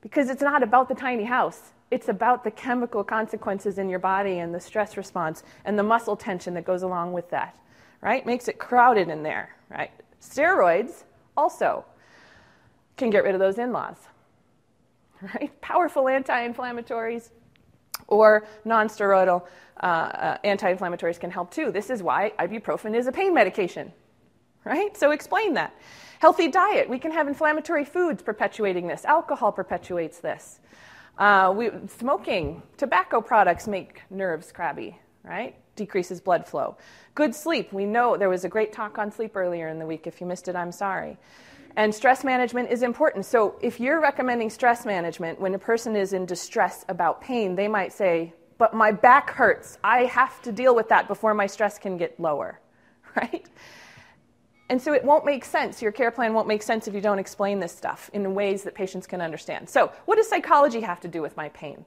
[0.00, 4.38] Because it's not about the tiny house, it's about the chemical consequences in your body
[4.38, 7.56] and the stress response and the muscle tension that goes along with that,
[8.00, 8.24] right?
[8.24, 9.90] Makes it crowded in there, right?
[10.20, 11.04] Steroids
[11.36, 11.84] also
[12.96, 13.96] can get rid of those in laws,
[15.22, 15.50] right?
[15.60, 17.30] Powerful anti inflammatories
[18.06, 19.42] or non steroidal
[19.82, 21.70] uh, uh, anti inflammatories can help too.
[21.70, 23.92] This is why ibuprofen is a pain medication,
[24.64, 24.96] right?
[24.96, 25.74] So explain that.
[26.20, 26.88] Healthy diet.
[26.88, 30.60] We can have inflammatory foods perpetuating this, alcohol perpetuates this.
[31.18, 35.54] Uh, we, smoking, tobacco products make nerves crabby, right?
[35.76, 36.76] Decreases blood flow.
[37.14, 37.72] Good sleep.
[37.72, 40.06] We know there was a great talk on sleep earlier in the week.
[40.06, 41.16] If you missed it, I'm sorry.
[41.76, 43.24] And stress management is important.
[43.24, 47.66] So if you're recommending stress management when a person is in distress about pain, they
[47.66, 49.78] might say, but my back hurts.
[49.82, 52.60] I have to deal with that before my stress can get lower,
[53.16, 53.48] right?
[54.70, 55.82] And so it won't make sense.
[55.82, 58.74] Your care plan won't make sense if you don't explain this stuff in ways that
[58.74, 59.68] patients can understand.
[59.68, 61.84] So, what does psychology have to do with my pain?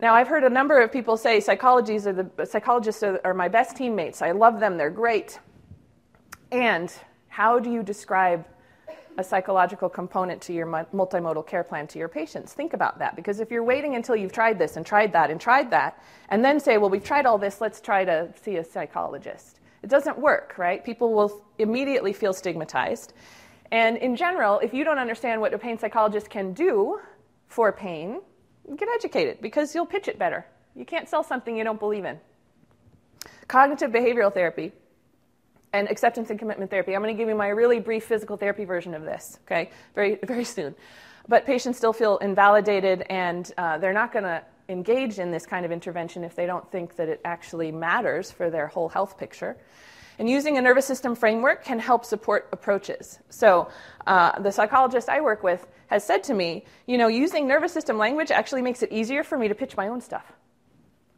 [0.00, 3.48] Now, I've heard a number of people say psychologists are, the, psychologists are, are my
[3.48, 4.22] best teammates.
[4.22, 5.38] I love them, they're great.
[6.52, 6.92] And
[7.40, 8.44] how do you describe
[9.16, 12.52] a psychological component to your multimodal care plan to your patients.
[12.52, 15.40] Think about that because if you're waiting until you've tried this and tried that and
[15.40, 18.64] tried that, and then say, well, we've tried all this, let's try to see a
[18.64, 20.84] psychologist, it doesn't work, right?
[20.84, 23.14] People will immediately feel stigmatized.
[23.72, 27.00] And in general, if you don't understand what a pain psychologist can do
[27.46, 28.20] for pain,
[28.76, 30.44] get educated because you'll pitch it better.
[30.76, 32.20] You can't sell something you don't believe in.
[33.48, 34.72] Cognitive behavioral therapy
[35.72, 36.94] and acceptance and commitment therapy.
[36.94, 40.18] I'm going to give you my really brief physical therapy version of this, okay, very,
[40.24, 40.74] very soon.
[41.28, 45.64] But patients still feel invalidated and uh, they're not going to engage in this kind
[45.64, 49.56] of intervention if they don't think that it actually matters for their whole health picture.
[50.18, 53.18] And using a nervous system framework can help support approaches.
[53.30, 53.70] So,
[54.06, 57.96] uh, the psychologist I work with has said to me, you know, using nervous system
[57.96, 60.32] language actually makes it easier for me to pitch my own stuff.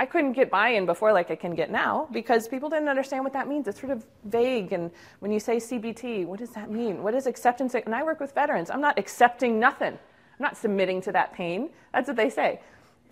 [0.02, 3.22] I couldn't get buy in before like I can get now because people didn't understand
[3.22, 3.68] what that means.
[3.68, 4.72] It's sort of vague.
[4.72, 7.04] And when you say CBT, what does that mean?
[7.04, 7.72] What is acceptance?
[7.76, 8.68] And I work with veterans.
[8.68, 11.70] I'm not accepting nothing, I'm not submitting to that pain.
[11.94, 12.60] That's what they say.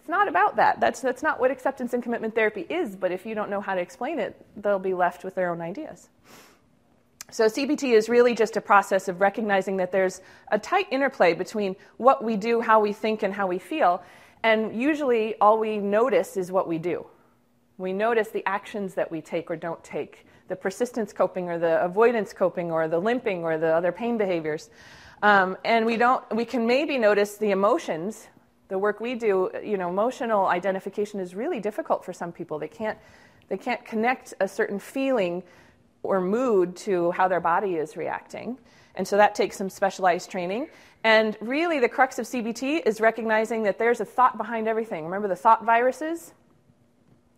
[0.00, 0.80] It's not about that.
[0.80, 2.96] That's, that's not what acceptance and commitment therapy is.
[2.96, 5.60] But if you don't know how to explain it, they'll be left with their own
[5.60, 6.08] ideas.
[7.30, 11.76] So, CBT is really just a process of recognizing that there's a tight interplay between
[11.98, 14.02] what we do, how we think, and how we feel.
[14.42, 17.06] And usually, all we notice is what we do.
[17.78, 21.82] We notice the actions that we take or don't take, the persistence coping or the
[21.82, 24.70] avoidance coping or the limping or the other pain behaviors.
[25.22, 28.28] Um, and we, don't, we can maybe notice the emotions.
[28.68, 32.58] The work we do, you know, emotional identification is really difficult for some people.
[32.58, 32.98] They can't,
[33.48, 35.42] they can't connect a certain feeling
[36.02, 38.58] or mood to how their body is reacting.
[38.94, 40.68] And so that takes some specialized training.
[41.02, 45.04] And really, the crux of CBT is recognizing that there's a thought behind everything.
[45.04, 46.34] Remember the thought viruses?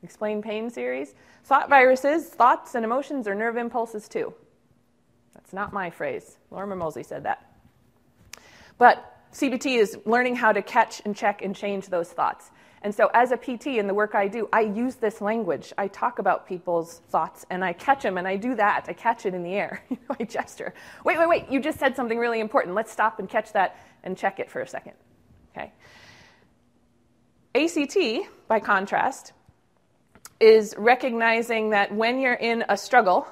[0.03, 1.15] Explain Pain series?
[1.45, 4.35] Thought viruses, thoughts and emotions are nerve impulses too.
[5.35, 6.39] That's not my phrase.
[6.51, 7.53] Lorimer Moseley said that.
[8.79, 12.51] But CBT is learning how to catch and check and change those thoughts.
[12.83, 15.73] And so, as a PT in the work I do, I use this language.
[15.79, 18.87] I talk about people's thoughts and I catch them, and I do that.
[18.89, 19.85] I catch it in the air.
[20.21, 20.75] I gesture.
[21.05, 22.75] Wait, wait, wait, you just said something really important.
[22.75, 24.95] Let's stop and catch that and check it for a second.
[25.57, 25.73] Okay.
[27.55, 29.33] ACT, by contrast,
[30.41, 33.29] is recognizing that when you're in a struggle,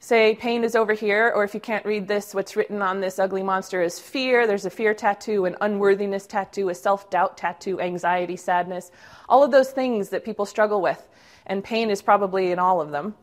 [0.00, 3.18] say pain is over here, or if you can't read this, what's written on this
[3.18, 4.46] ugly monster is fear.
[4.46, 8.90] There's a fear tattoo, an unworthiness tattoo, a self doubt tattoo, anxiety, sadness,
[9.28, 11.08] all of those things that people struggle with.
[11.46, 13.14] And pain is probably in all of them.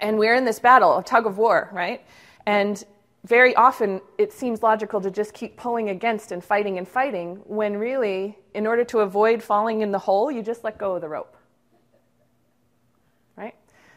[0.00, 2.04] And we're in this battle, a tug of war, right?
[2.46, 2.82] And
[3.24, 7.76] very often it seems logical to just keep pulling against and fighting and fighting when
[7.76, 11.08] really, in order to avoid falling in the hole, you just let go of the
[11.08, 11.36] rope.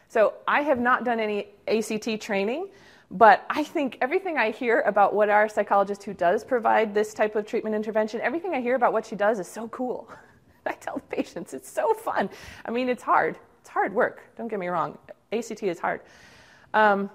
[0.08, 2.68] So I have not done any ACT training,
[3.10, 7.36] but I think everything I hear about what our psychologist who does provide this type
[7.36, 10.08] of treatment intervention, everything I hear about what she does is so cool.
[10.66, 12.30] I tell the patients it's so fun.
[12.64, 13.38] I mean, it's hard.
[13.60, 14.22] It's hard work.
[14.36, 14.98] Don't get me wrong.
[15.32, 16.00] ACT is hard.
[16.72, 17.10] Um,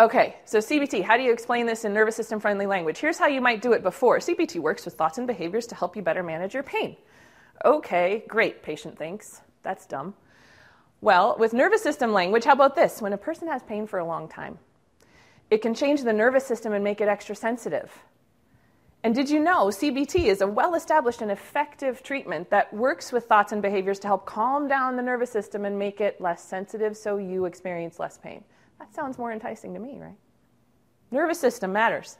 [0.00, 2.98] okay, so CBT, how do you explain this in nervous system friendly language?
[2.98, 4.18] Here's how you might do it before.
[4.18, 6.96] CBT works with thoughts and behaviors to help you better manage your pain.
[7.64, 9.40] Okay, great, patient thinks.
[9.62, 10.14] That's dumb.
[11.00, 13.00] Well, with nervous system language, how about this?
[13.00, 14.58] When a person has pain for a long time,
[15.50, 17.96] it can change the nervous system and make it extra sensitive.
[19.04, 23.26] And did you know CBT is a well established and effective treatment that works with
[23.26, 26.96] thoughts and behaviors to help calm down the nervous system and make it less sensitive
[26.96, 28.42] so you experience less pain?
[28.80, 30.16] That sounds more enticing to me, right?
[31.12, 32.16] Nervous system matters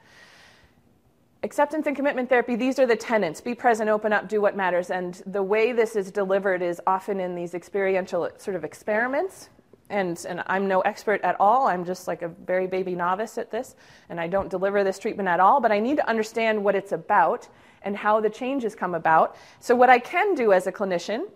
[1.42, 4.90] acceptance and commitment therapy, these are the tenets be present, open up, do what matters.
[4.90, 9.50] And the way this is delivered is often in these experiential sort of experiments.
[9.90, 11.66] And, and I'm no expert at all.
[11.66, 13.74] I'm just like a very baby novice at this.
[14.10, 15.60] And I don't deliver this treatment at all.
[15.60, 17.48] But I need to understand what it's about
[17.82, 19.36] and how the changes come about.
[19.60, 21.30] So, what I can do as a clinician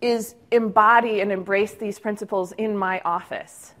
[0.00, 3.72] is embody and embrace these principles in my office.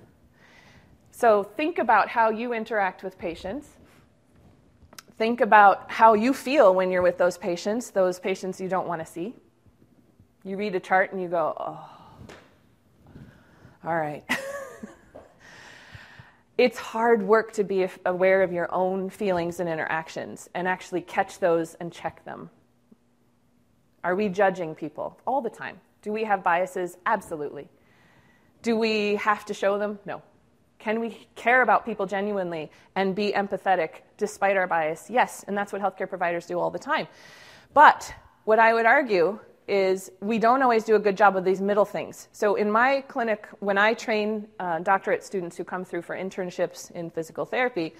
[1.12, 3.68] So, think about how you interact with patients
[5.22, 9.06] Think about how you feel when you're with those patients, those patients you don't want
[9.06, 9.36] to see.
[10.42, 11.88] You read a chart and you go, oh,
[13.84, 14.24] all right.
[16.58, 21.38] it's hard work to be aware of your own feelings and interactions and actually catch
[21.38, 22.50] those and check them.
[24.02, 25.78] Are we judging people all the time?
[26.02, 26.96] Do we have biases?
[27.06, 27.68] Absolutely.
[28.62, 30.00] Do we have to show them?
[30.04, 30.20] No.
[30.82, 35.08] Can we care about people genuinely and be empathetic despite our bias?
[35.08, 37.06] Yes, and that's what healthcare providers do all the time.
[37.72, 41.60] But what I would argue is we don't always do a good job of these
[41.60, 42.26] middle things.
[42.32, 46.90] So in my clinic, when I train uh, doctorate students who come through for internships
[46.90, 47.94] in physical therapy,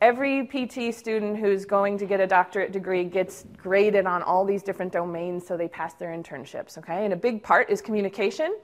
[0.00, 4.62] every PT student who's going to get a doctorate degree gets graded on all these
[4.62, 7.04] different domains so they pass their internships, okay?
[7.04, 8.56] And a big part is communication.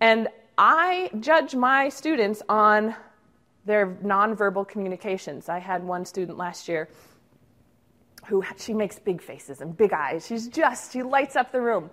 [0.00, 2.94] And I judge my students on
[3.64, 5.48] their nonverbal communications.
[5.48, 6.88] I had one student last year
[8.26, 10.26] who she makes big faces and big eyes.
[10.26, 11.90] She's just, she lights up the room.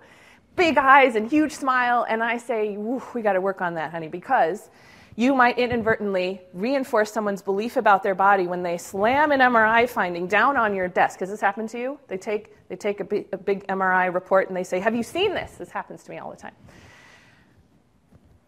[0.56, 4.08] big eyes and huge smile, and I say, we got to work on that, honey,
[4.08, 4.68] because
[5.16, 10.26] you might inadvertently reinforce someone's belief about their body when they slam an MRI finding
[10.26, 11.20] down on your desk.
[11.20, 11.98] Has this happened to you?
[12.08, 15.02] They take, they take a, big, a big MRI report and they say, Have you
[15.02, 15.52] seen this?
[15.52, 16.54] This happens to me all the time.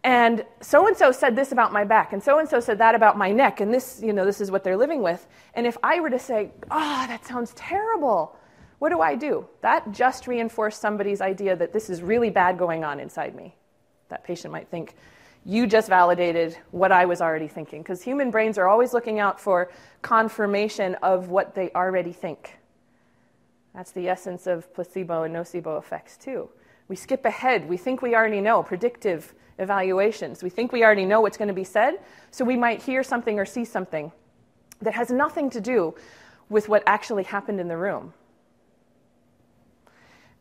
[0.03, 2.93] And so and so said this about my back, and so and so said that
[2.93, 5.25] about my neck, and this, you know, this is what they're living with.
[5.53, 8.35] And if I were to say, Oh, that sounds terrible,
[8.79, 9.47] what do I do?
[9.61, 13.55] That just reinforced somebody's idea that this is really bad going on inside me.
[14.09, 14.95] That patient might think,
[15.45, 17.81] you just validated what I was already thinking.
[17.81, 22.57] Because human brains are always looking out for confirmation of what they already think.
[23.73, 26.49] That's the essence of placebo and nocebo effects, too.
[26.89, 27.69] We skip ahead.
[27.69, 30.43] We think we already know, predictive evaluations.
[30.43, 31.99] We think we already know what's going to be said,
[32.31, 34.11] so we might hear something or see something
[34.81, 35.95] that has nothing to do
[36.49, 38.13] with what actually happened in the room.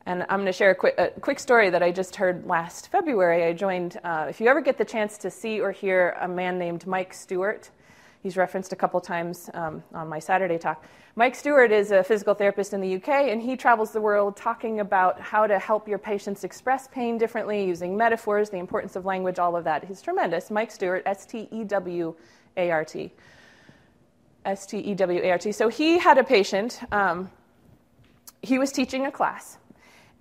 [0.05, 2.91] And I'm going to share a quick, a quick, story that I just heard last
[2.91, 3.45] February.
[3.45, 6.59] I joined, uh, if you ever get the chance to see or hear a man
[6.59, 7.71] named Mike Stewart,
[8.23, 10.85] he's referenced a couple times um, on my Saturday talk.
[11.17, 14.81] Mike Stewart is a physical therapist in the UK, and he travels the world talking
[14.81, 19.39] about how to help your patients express pain differently using metaphors, the importance of language,
[19.39, 19.85] all of that.
[19.85, 20.51] He's tremendous.
[20.51, 22.15] Mike Stewart, S T E W
[22.57, 23.13] A R T.
[24.45, 25.53] S T E W A R T.
[25.53, 27.31] So he had a patient, um,
[28.41, 29.59] he was teaching a class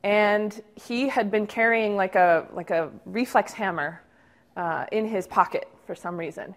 [0.04, 4.02] and he had been carrying like a like a reflex hammer
[4.58, 6.56] uh, in his pocket for some reason.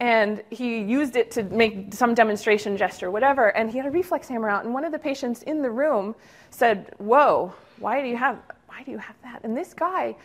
[0.00, 3.54] And he used it to make some demonstration gesture, whatever.
[3.54, 6.14] And he had a reflex hammer out, and one of the patients in the room
[6.50, 10.16] said, "Whoa, why do you have why do you have that?" And this guy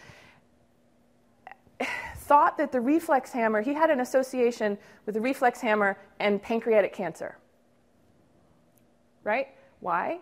[2.18, 6.94] thought that the reflex hammer he had an association with the reflex hammer and pancreatic
[6.94, 7.38] cancer.
[9.26, 9.50] Right?
[9.82, 10.20] Why?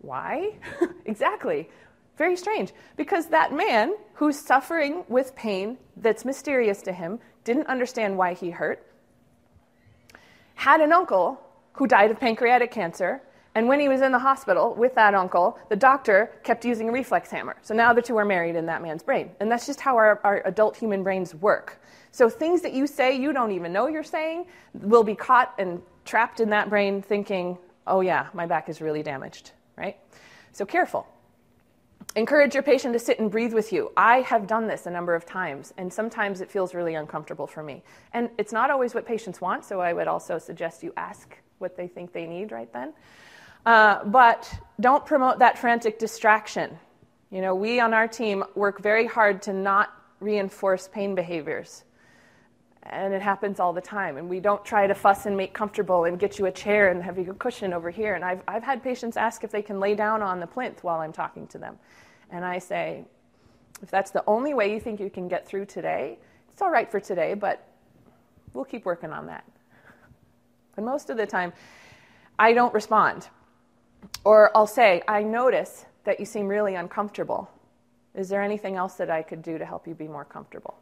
[0.00, 0.52] Why?
[1.06, 1.70] exactly.
[2.18, 2.72] Very strange.
[2.96, 8.50] Because that man who's suffering with pain that's mysterious to him, didn't understand why he
[8.50, 8.86] hurt,
[10.54, 11.40] had an uncle
[11.72, 13.22] who died of pancreatic cancer.
[13.54, 16.92] And when he was in the hospital with that uncle, the doctor kept using a
[16.92, 17.56] reflex hammer.
[17.62, 19.30] So now the two are married in that man's brain.
[19.40, 21.82] And that's just how our, our adult human brains work.
[22.12, 25.82] So things that you say you don't even know you're saying will be caught and
[26.04, 29.96] trapped in that brain thinking, oh yeah, my back is really damaged right?
[30.52, 31.06] So careful.
[32.14, 33.90] Encourage your patient to sit and breathe with you.
[33.96, 37.62] I have done this a number of times, and sometimes it feels really uncomfortable for
[37.62, 37.82] me.
[38.12, 41.74] And it's not always what patients want, so I would also suggest you ask what
[41.74, 42.92] they think they need right then.
[43.64, 46.78] Uh, but don't promote that frantic distraction.
[47.30, 49.90] You know, we on our team work very hard to not
[50.20, 51.84] reinforce pain behaviors
[52.84, 54.16] and it happens all the time.
[54.16, 57.02] And we don't try to fuss and make comfortable and get you a chair and
[57.02, 58.14] have you a cushion over here.
[58.14, 61.00] And I've, I've had patients ask if they can lay down on the plinth while
[61.00, 61.78] I'm talking to them.
[62.30, 63.04] And I say,
[63.82, 66.18] if that's the only way you think you can get through today,
[66.52, 67.66] it's all right for today, but
[68.52, 69.44] we'll keep working on that.
[70.76, 71.52] And most of the time,
[72.38, 73.28] I don't respond.
[74.24, 77.50] Or I'll say, I notice that you seem really uncomfortable.
[78.14, 80.78] Is there anything else that I could do to help you be more comfortable?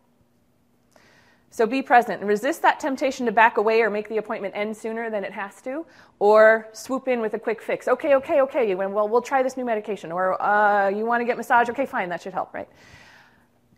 [1.53, 4.77] So be present and resist that temptation to back away or make the appointment end
[4.77, 5.85] sooner than it has to,
[6.21, 7.89] or swoop in with a quick fix.
[7.89, 8.69] Okay, okay, okay.
[8.71, 11.69] You went, well, we'll try this new medication, or uh, you want to get massage?
[11.69, 12.69] Okay, fine, that should help, right?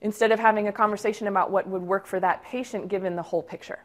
[0.03, 3.43] Instead of having a conversation about what would work for that patient given the whole
[3.43, 3.79] picture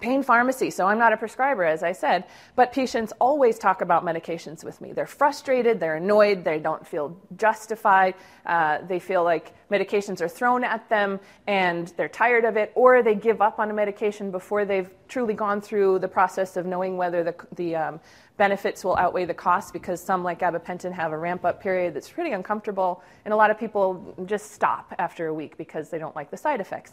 [0.00, 2.24] pain pharmacy, so I'm not a prescriber, as I said,
[2.56, 4.92] but patients always talk about medications with me.
[4.92, 8.14] They're frustrated, they're annoyed, they don't feel justified,
[8.46, 13.02] uh, they feel like medications are thrown at them and they're tired of it, or
[13.02, 16.96] they give up on a medication before they've truly gone through the process of knowing
[16.96, 18.00] whether the, the um,
[18.36, 22.08] benefits will outweigh the costs because some, like gabapentin, have a ramp up period that's
[22.08, 26.16] pretty uncomfortable, and a lot of people just stop after a week because they don't
[26.16, 26.92] like the side effects.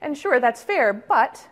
[0.00, 1.46] And sure, that's fair, but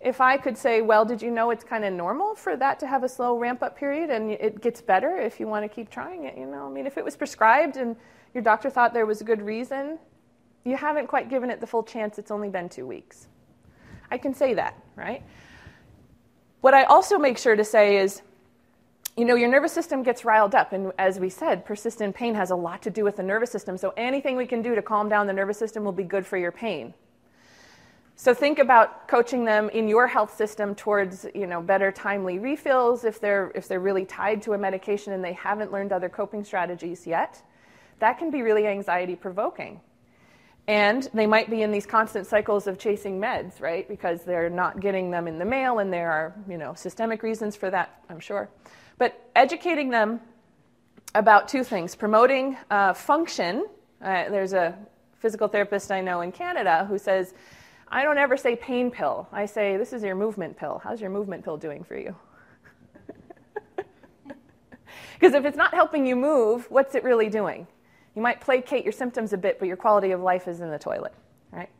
[0.00, 2.86] if I could say, well, did you know it's kind of normal for that to
[2.86, 5.90] have a slow ramp up period and it gets better if you want to keep
[5.90, 6.66] trying it, you know?
[6.66, 7.96] I mean, if it was prescribed and
[8.32, 9.98] your doctor thought there was a good reason,
[10.64, 12.18] you haven't quite given it the full chance.
[12.18, 13.26] It's only been two weeks.
[14.10, 15.22] I can say that, right?
[16.60, 18.22] What I also make sure to say is,
[19.16, 20.72] you know, your nervous system gets riled up.
[20.72, 23.76] And as we said, persistent pain has a lot to do with the nervous system.
[23.76, 26.36] So anything we can do to calm down the nervous system will be good for
[26.36, 26.94] your pain.
[28.20, 33.04] So think about coaching them in your health system towards you know better timely refills
[33.04, 36.42] if they're if they're really tied to a medication and they haven't learned other coping
[36.42, 37.40] strategies yet.
[38.00, 39.80] That can be really anxiety provoking.
[40.66, 43.88] And they might be in these constant cycles of chasing meds, right?
[43.88, 47.54] Because they're not getting them in the mail and there are, you know, systemic reasons
[47.54, 48.50] for that, I'm sure.
[48.98, 50.20] But educating them
[51.14, 53.66] about two things promoting uh, function.
[54.02, 54.76] Uh, there's a
[55.20, 57.32] physical therapist I know in Canada who says,
[57.90, 59.28] I don't ever say pain pill.
[59.32, 60.80] I say, this is your movement pill.
[60.82, 62.14] How's your movement pill doing for you?
[65.18, 67.66] Because if it's not helping you move, what's it really doing?
[68.14, 70.78] You might placate your symptoms a bit, but your quality of life is in the
[70.78, 71.12] toilet,
[71.50, 71.70] right?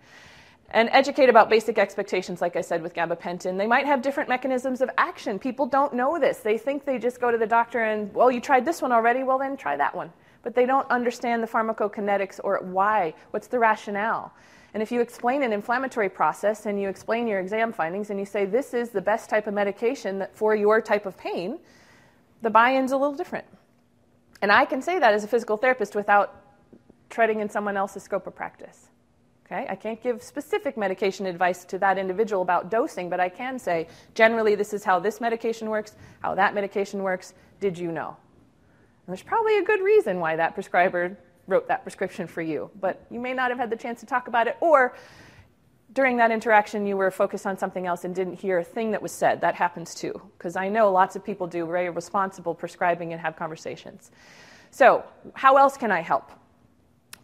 [0.71, 3.57] And educate about basic expectations, like I said with gabapentin.
[3.57, 5.39] They might have different mechanisms of action.
[5.39, 6.39] People don't know this.
[6.39, 9.23] They think they just go to the doctor and, well, you tried this one already,
[9.23, 10.13] well, then try that one.
[10.43, 13.15] But they don't understand the pharmacokinetics or why.
[13.31, 14.33] What's the rationale?
[14.75, 18.27] And if you explain an inflammatory process and you explain your exam findings and you
[18.27, 21.59] say this is the best type of medication for your type of pain,
[22.43, 23.47] the buy in's a little different.
[24.43, 26.45] And I can say that as a physical therapist without
[27.11, 28.89] treading in someone else's scope of practice.
[29.47, 29.67] Okay?
[29.69, 33.89] I can't give specific medication advice to that individual about dosing, but I can say
[34.15, 37.33] generally this is how this medication works, how that medication works.
[37.59, 38.09] Did you know?
[38.09, 41.17] And there's probably a good reason why that prescriber
[41.49, 44.29] wrote that prescription for you, but you may not have had the chance to talk
[44.29, 44.95] about it, or
[45.93, 49.03] during that interaction you were focused on something else and didn't hear a thing that
[49.03, 49.41] was said.
[49.41, 53.37] That happens too, because I know lots of people do very responsible prescribing and have
[53.37, 54.11] conversations.
[54.71, 56.31] So, how else can I help?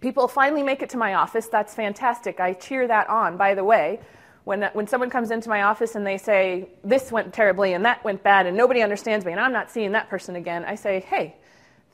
[0.00, 1.46] People finally make it to my office.
[1.46, 2.40] That's fantastic.
[2.40, 3.36] I cheer that on.
[3.36, 4.00] By the way,
[4.44, 8.02] when, when someone comes into my office and they say, This went terribly and that
[8.04, 11.00] went bad and nobody understands me and I'm not seeing that person again, I say,
[11.00, 11.36] Hey,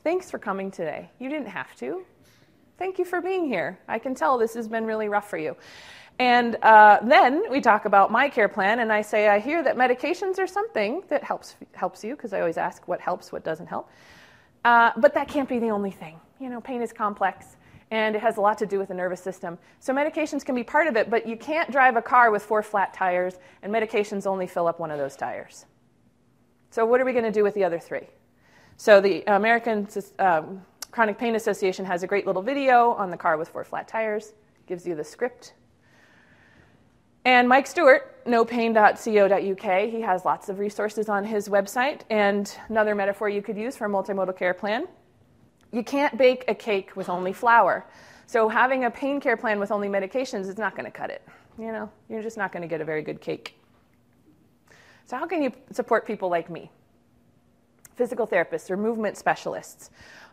[0.03, 1.09] thanks for coming today.
[1.19, 2.05] You didn't have to.
[2.81, 3.77] Thank you for being here.
[3.87, 5.55] I can tell this has been really rough for you.
[6.17, 9.77] And uh, then we talk about my care plan, and I say, I hear that
[9.77, 13.67] medications are something that helps, helps you, because I always ask what helps, what doesn't
[13.67, 13.91] help.
[14.65, 16.19] Uh, but that can't be the only thing.
[16.39, 17.55] You know, pain is complex,
[17.91, 19.59] and it has a lot to do with the nervous system.
[19.79, 22.63] So medications can be part of it, but you can't drive a car with four
[22.63, 25.67] flat tires, and medications only fill up one of those tires.
[26.71, 28.07] So what are we going to do with the other three?
[28.75, 33.37] So the American um, Chronic Pain Association has a great little video on the car
[33.37, 34.33] with four flat tires,
[34.67, 35.53] gives you the script
[37.23, 42.01] and Mike Stewart, knowpain.co.uk, he has lots of resources on his website.
[42.09, 44.87] And another metaphor you could use for a multimodal care plan
[45.71, 47.85] you can't bake a cake with only flour.
[48.27, 51.25] So having a pain care plan with only medications is not going to cut it.
[51.57, 53.57] You know, you're just not going to get a very good cake.
[55.05, 56.71] So, how can you support people like me?
[57.95, 59.89] Physical therapists or movement specialists,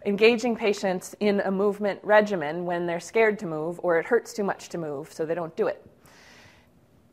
[0.06, 4.44] engaging patients in a movement regimen when they're scared to move or it hurts too
[4.44, 5.84] much to move, so they don't do it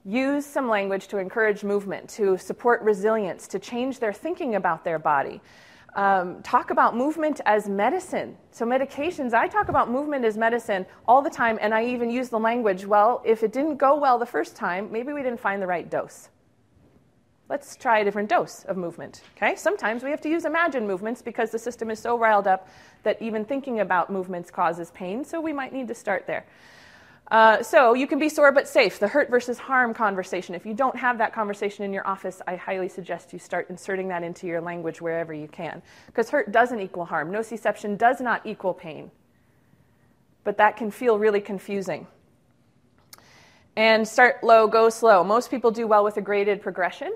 [0.06, 5.00] use some language to encourage movement, to support resilience, to change their thinking about their
[5.00, 5.42] body.
[5.96, 8.38] Um, talk about movement as medicine.
[8.52, 12.30] So, medications, I talk about movement as medicine all the time, and I even use
[12.30, 15.62] the language well, if it didn't go well the first time, maybe we didn't find
[15.62, 16.30] the right dose.
[17.48, 19.22] Let's try a different dose of movement.
[19.38, 19.56] Okay?
[19.56, 22.68] Sometimes we have to use imagined movements because the system is so riled up
[23.04, 26.46] that even thinking about movements causes pain, so we might need to start there.
[27.32, 30.54] Uh, so you can be sore but safe, the hurt versus harm conversation.
[30.54, 34.08] If you don't have that conversation in your office, I highly suggest you start inserting
[34.10, 35.82] that into your language wherever you can.
[36.08, 37.32] Because hurt doesn't equal harm.
[37.32, 39.10] Nociception does not equal pain.
[40.44, 42.06] But that can feel really confusing.
[43.76, 45.24] And start low, go slow.
[45.24, 47.14] Most people do well with a graded progression,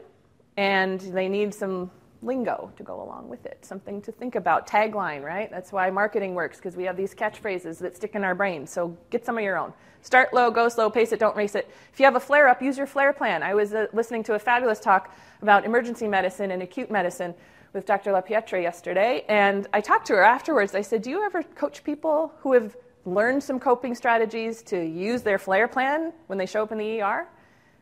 [0.59, 1.89] and they need some
[2.21, 4.67] lingo to go along with it, something to think about.
[4.67, 5.49] Tagline, right?
[5.49, 8.69] That's why marketing works, because we have these catchphrases that stick in our brains.
[8.69, 9.71] So get some of your own.
[10.01, 11.69] Start low, go slow, pace it, don't race it.
[11.93, 13.41] If you have a flare up, use your flare plan.
[13.41, 17.33] I was uh, listening to a fabulous talk about emergency medicine and acute medicine
[17.71, 18.11] with Dr.
[18.11, 20.75] LaPietra yesterday, and I talked to her afterwards.
[20.75, 25.21] I said, Do you ever coach people who have learned some coping strategies to use
[25.21, 27.29] their flare plan when they show up in the ER?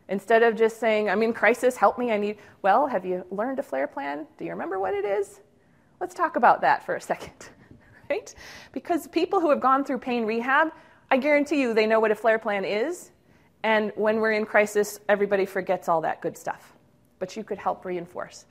[0.10, 3.60] Instead of just saying, I'm in crisis, help me, I need, well, have you learned
[3.60, 4.26] a flare plan?
[4.38, 5.42] Do you remember what it is?
[6.00, 7.50] Let's talk about that for a second,
[8.10, 8.34] right?
[8.72, 10.70] Because people who have gone through pain rehab,
[11.12, 13.12] I guarantee you they know what a flare plan is.
[13.64, 16.74] And when we're in crisis, everybody forgets all that good stuff.
[17.20, 18.46] But you could help reinforce.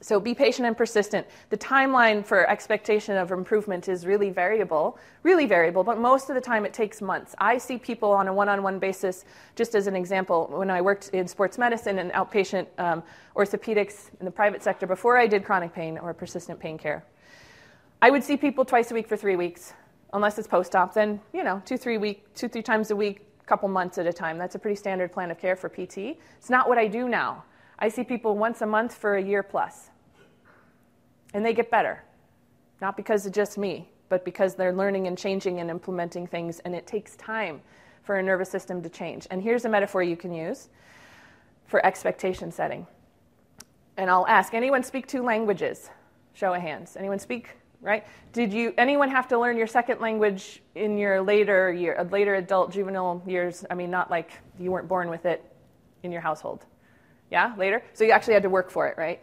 [0.00, 1.26] So be patient and persistent.
[1.50, 6.40] The timeline for expectation of improvement is really variable, really variable, but most of the
[6.40, 7.34] time it takes months.
[7.38, 9.24] I see people on a one on one basis,
[9.56, 13.02] just as an example, when I worked in sports medicine and outpatient um,
[13.34, 17.04] orthopedics in the private sector before I did chronic pain or persistent pain care.
[18.00, 19.72] I would see people twice a week for three weeks,
[20.12, 23.24] unless it's post op, then, you know, two, three week, two, three times a week,
[23.48, 24.38] couple months at a time.
[24.38, 26.18] That's a pretty standard plan of care for PT.
[26.36, 27.44] It's not what I do now.
[27.78, 29.90] I see people once a month for a year plus.
[31.34, 32.02] And they get better.
[32.80, 36.74] Not because of just me, but because they're learning and changing and implementing things, and
[36.74, 37.60] it takes time
[38.02, 39.26] for a nervous system to change.
[39.30, 40.68] And here's a metaphor you can use
[41.66, 42.86] for expectation setting.
[43.96, 45.90] And I'll ask anyone speak two languages?
[46.34, 46.96] Show of hands.
[46.96, 48.04] Anyone speak right?
[48.32, 52.72] Did you anyone have to learn your second language in your later year, later adult
[52.72, 53.64] juvenile years?
[53.70, 55.44] I mean, not like you weren't born with it
[56.02, 56.64] in your household.
[57.30, 57.82] Yeah, later.
[57.92, 59.20] So you actually had to work for it, right?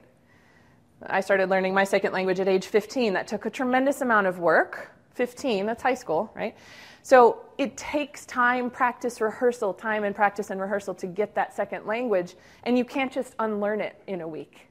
[1.05, 3.13] I started learning my second language at age 15.
[3.13, 4.91] That took a tremendous amount of work.
[5.13, 6.55] 15, that's high school, right?
[7.01, 11.85] So it takes time, practice, rehearsal, time and practice and rehearsal to get that second
[11.85, 14.67] language, and you can't just unlearn it in a week.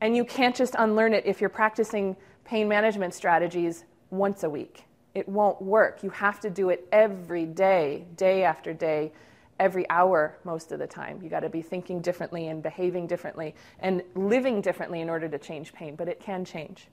[0.00, 4.84] And you can't just unlearn it if you're practicing pain management strategies once a week.
[5.14, 6.02] It won't work.
[6.02, 9.12] You have to do it every day, day after day,
[9.58, 11.20] every hour most of the time.
[11.22, 15.38] You got to be thinking differently and behaving differently and living differently in order to
[15.38, 16.88] change pain, but it can change.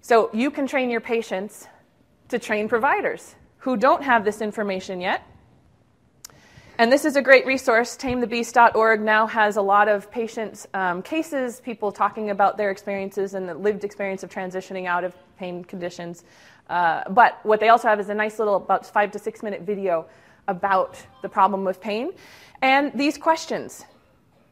[0.00, 1.66] So you can train your patients
[2.28, 5.22] to train providers who don't have this information yet.
[6.80, 7.96] And this is a great resource.
[7.96, 13.48] TameTheBeast.org now has a lot of patient um, cases, people talking about their experiences and
[13.48, 16.22] the lived experience of transitioning out of pain conditions.
[16.70, 19.62] Uh, but what they also have is a nice little, about five to six minute
[19.62, 20.06] video
[20.48, 22.10] about the problem with pain.
[22.62, 23.84] And these questions.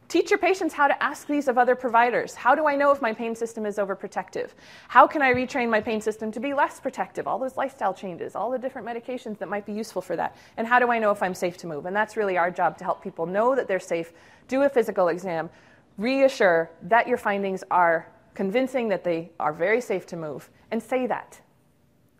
[0.07, 2.33] Teach your patients how to ask these of other providers.
[2.33, 4.51] How do I know if my pain system is overprotective?
[4.87, 7.27] How can I retrain my pain system to be less protective?
[7.27, 10.37] All those lifestyle changes, all the different medications that might be useful for that.
[10.55, 11.85] And how do I know if I'm safe to move?
[11.85, 14.13] And that's really our job to help people know that they're safe,
[14.47, 15.49] do a physical exam,
[15.97, 21.07] reassure that your findings are convincing that they are very safe to move, and say
[21.07, 21.41] that.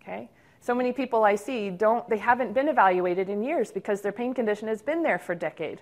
[0.01, 0.29] Okay?
[0.67, 4.33] So many people I see don't, they haven't been evaluated in years because their pain
[4.33, 5.79] condition has been there for a decade.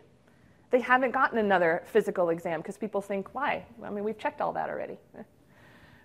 [0.69, 3.65] They haven't gotten another physical exam because people think, why?
[3.83, 4.99] I mean, we've checked all that already.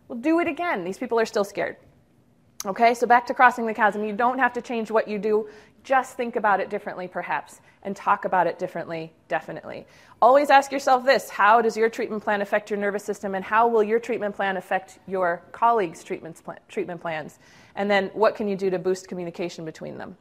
[0.08, 0.82] Well, do it again.
[0.82, 1.76] These people are still scared.
[2.66, 4.02] Okay, so back to crossing the chasm.
[4.02, 5.48] You don't have to change what you do,
[5.82, 9.86] just think about it differently, perhaps, and talk about it differently, definitely.
[10.20, 13.68] Always ask yourself this how does your treatment plan affect your nervous system, and how
[13.68, 17.38] will your treatment plan affect your colleagues' treatment, treatment plans?
[17.74, 20.16] And then what can you do to boost communication between them?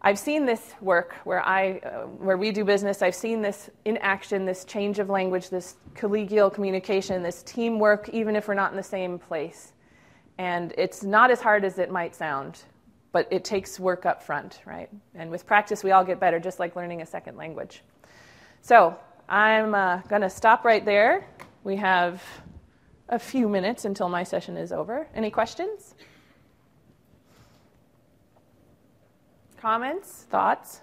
[0.00, 3.02] I've seen this work where, I, uh, where we do business.
[3.02, 8.36] I've seen this in action, this change of language, this collegial communication, this teamwork, even
[8.36, 9.72] if we're not in the same place.
[10.38, 12.60] And it's not as hard as it might sound,
[13.12, 14.90] but it takes work up front, right?
[15.14, 17.82] And with practice, we all get better, just like learning a second language.
[18.60, 18.96] So
[19.28, 21.26] I'm uh, going to stop right there.
[21.64, 22.22] We have
[23.08, 25.08] a few minutes until my session is over.
[25.14, 25.94] Any questions?
[29.60, 30.26] Comments?
[30.30, 30.82] Thoughts?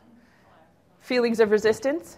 [1.01, 2.17] Feelings of resistance?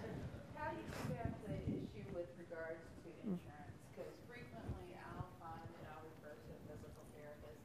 [0.55, 3.77] How do you combat the issue with regards to insurance?
[3.91, 7.61] Because frequently I'll find that I'll refer to a physical therapist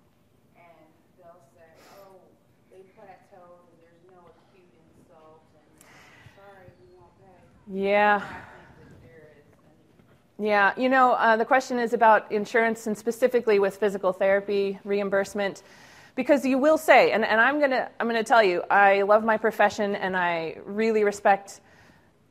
[0.58, 0.86] and
[1.16, 1.70] they'll say,
[2.02, 2.20] oh,
[2.74, 4.66] they plateaued and there's no acute
[4.98, 5.70] insult and
[6.34, 7.11] sorry, we won't pay.
[7.70, 8.22] Yeah.
[10.38, 15.62] Yeah, you know, uh, the question is about insurance and specifically with physical therapy reimbursement.
[16.14, 19.24] Because you will say, and, and I'm going to I'm gonna tell you, I love
[19.24, 21.60] my profession and I really respect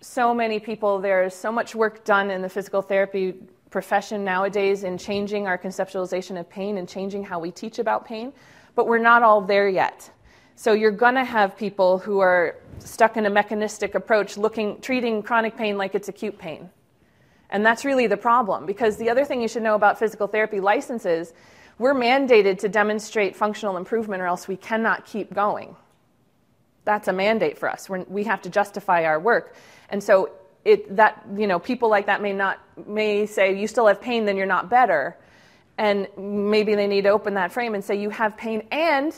[0.02, 1.00] so many people.
[1.00, 3.36] There's so much work done in the physical therapy
[3.70, 8.34] profession nowadays in changing our conceptualization of pain and changing how we teach about pain,
[8.76, 10.12] but we're not all there yet.
[10.56, 15.24] So you're going to have people who are stuck in a mechanistic approach, looking, treating
[15.24, 16.70] chronic pain like it's acute pain.
[17.50, 20.60] And that's really the problem because the other thing you should know about physical therapy
[20.60, 21.34] licenses,
[21.78, 25.76] we're mandated to demonstrate functional improvement or else we cannot keep going.
[26.86, 27.90] That's a mandate for us.
[27.90, 29.56] We're, we have to justify our work.
[29.90, 30.32] And so
[30.64, 34.26] it, that, you know, people like that may not, may say, you still have pain,
[34.26, 35.18] then you're not better.
[35.78, 39.14] And maybe they need to open that frame and say, you have pain and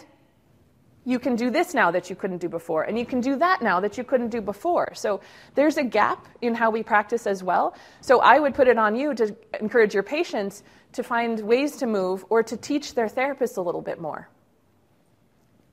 [1.05, 3.61] you can do this now that you couldn't do before, and you can do that
[3.61, 4.93] now that you couldn't do before.
[4.93, 5.19] So
[5.55, 7.75] there's a gap in how we practice as well.
[8.01, 11.87] So I would put it on you to encourage your patients to find ways to
[11.87, 14.29] move or to teach their therapists a little bit more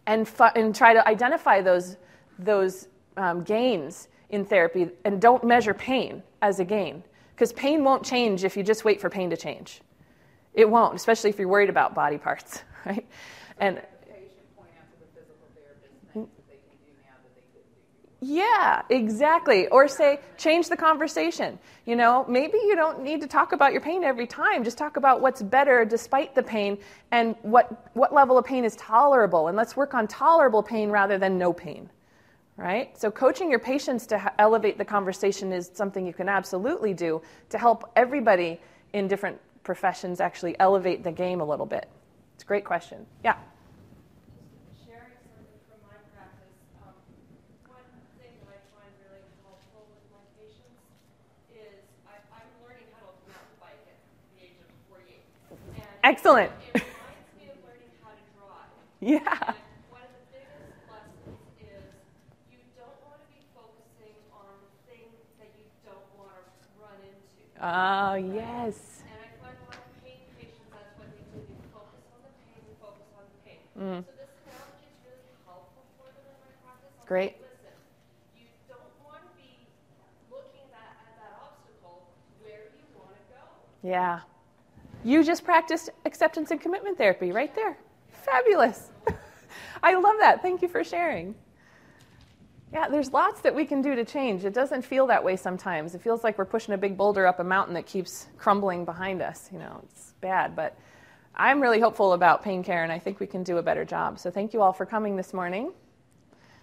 [0.06, 1.96] and, fu- and try to identify those,
[2.38, 7.02] those um, gains in therapy and don't measure pain as a gain
[7.34, 9.80] because pain won't change if you just wait for pain to change.
[10.54, 13.06] It won't, especially if you're worried about body parts, right?
[13.58, 13.76] And
[14.06, 17.46] patient point out to the physical therapist things that they can do now that they
[17.52, 18.19] couldn't do before.
[18.30, 19.66] Yeah, exactly.
[19.68, 21.58] Or say, change the conversation.
[21.86, 24.62] You know, maybe you don't need to talk about your pain every time.
[24.62, 26.78] Just talk about what's better despite the pain
[27.10, 29.48] and what, what level of pain is tolerable.
[29.48, 31.90] And let's work on tolerable pain rather than no pain.
[32.56, 32.96] Right?
[32.98, 37.22] So, coaching your patients to ha- elevate the conversation is something you can absolutely do
[37.48, 38.60] to help everybody
[38.92, 41.88] in different professions actually elevate the game a little bit.
[42.34, 43.06] It's a great question.
[43.24, 43.36] Yeah.
[44.84, 46.52] sharing something from my practice,
[46.84, 46.94] um,
[47.68, 47.86] one
[48.20, 50.80] thing that I find really helpful with my patients
[51.54, 53.96] is I, I'm learning how to mountain bike at
[54.36, 55.16] the age of 48.
[55.16, 55.68] And Excellent.
[55.70, 55.78] It, Yeah.
[55.78, 55.78] And one of the biggest lessons is you don't want to be focusing on things
[55.78, 56.50] that you don't want to run
[59.00, 59.52] yeah.
[67.62, 69.04] Oh, yes.
[69.04, 71.44] And I find a lot of pain patients, that's what they do.
[71.44, 73.60] They focus on the pain, focus on the pain.
[73.76, 74.00] Mm.
[74.00, 76.88] So this analogy is really helpful for them in my practice.
[76.88, 77.36] I'll Great.
[77.36, 77.76] say, Listen,
[78.32, 79.68] you don't want to be
[80.32, 82.08] looking at, at that obstacle.
[82.40, 83.44] Where you want to go?
[83.84, 84.24] Yeah.
[85.04, 87.78] You just practiced acceptance and commitment therapy right there.
[88.10, 88.90] Fabulous.
[89.82, 90.42] I love that.
[90.42, 91.34] Thank you for sharing.
[92.72, 94.44] Yeah, there's lots that we can do to change.
[94.44, 95.94] It doesn't feel that way sometimes.
[95.94, 99.22] It feels like we're pushing a big boulder up a mountain that keeps crumbling behind
[99.22, 99.48] us.
[99.52, 100.78] You know, it's bad, but
[101.34, 104.18] I'm really hopeful about pain care and I think we can do a better job.
[104.18, 105.72] So thank you all for coming this morning.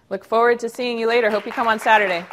[0.08, 1.30] Look forward to seeing you later.
[1.30, 2.24] Hope you come on Saturday.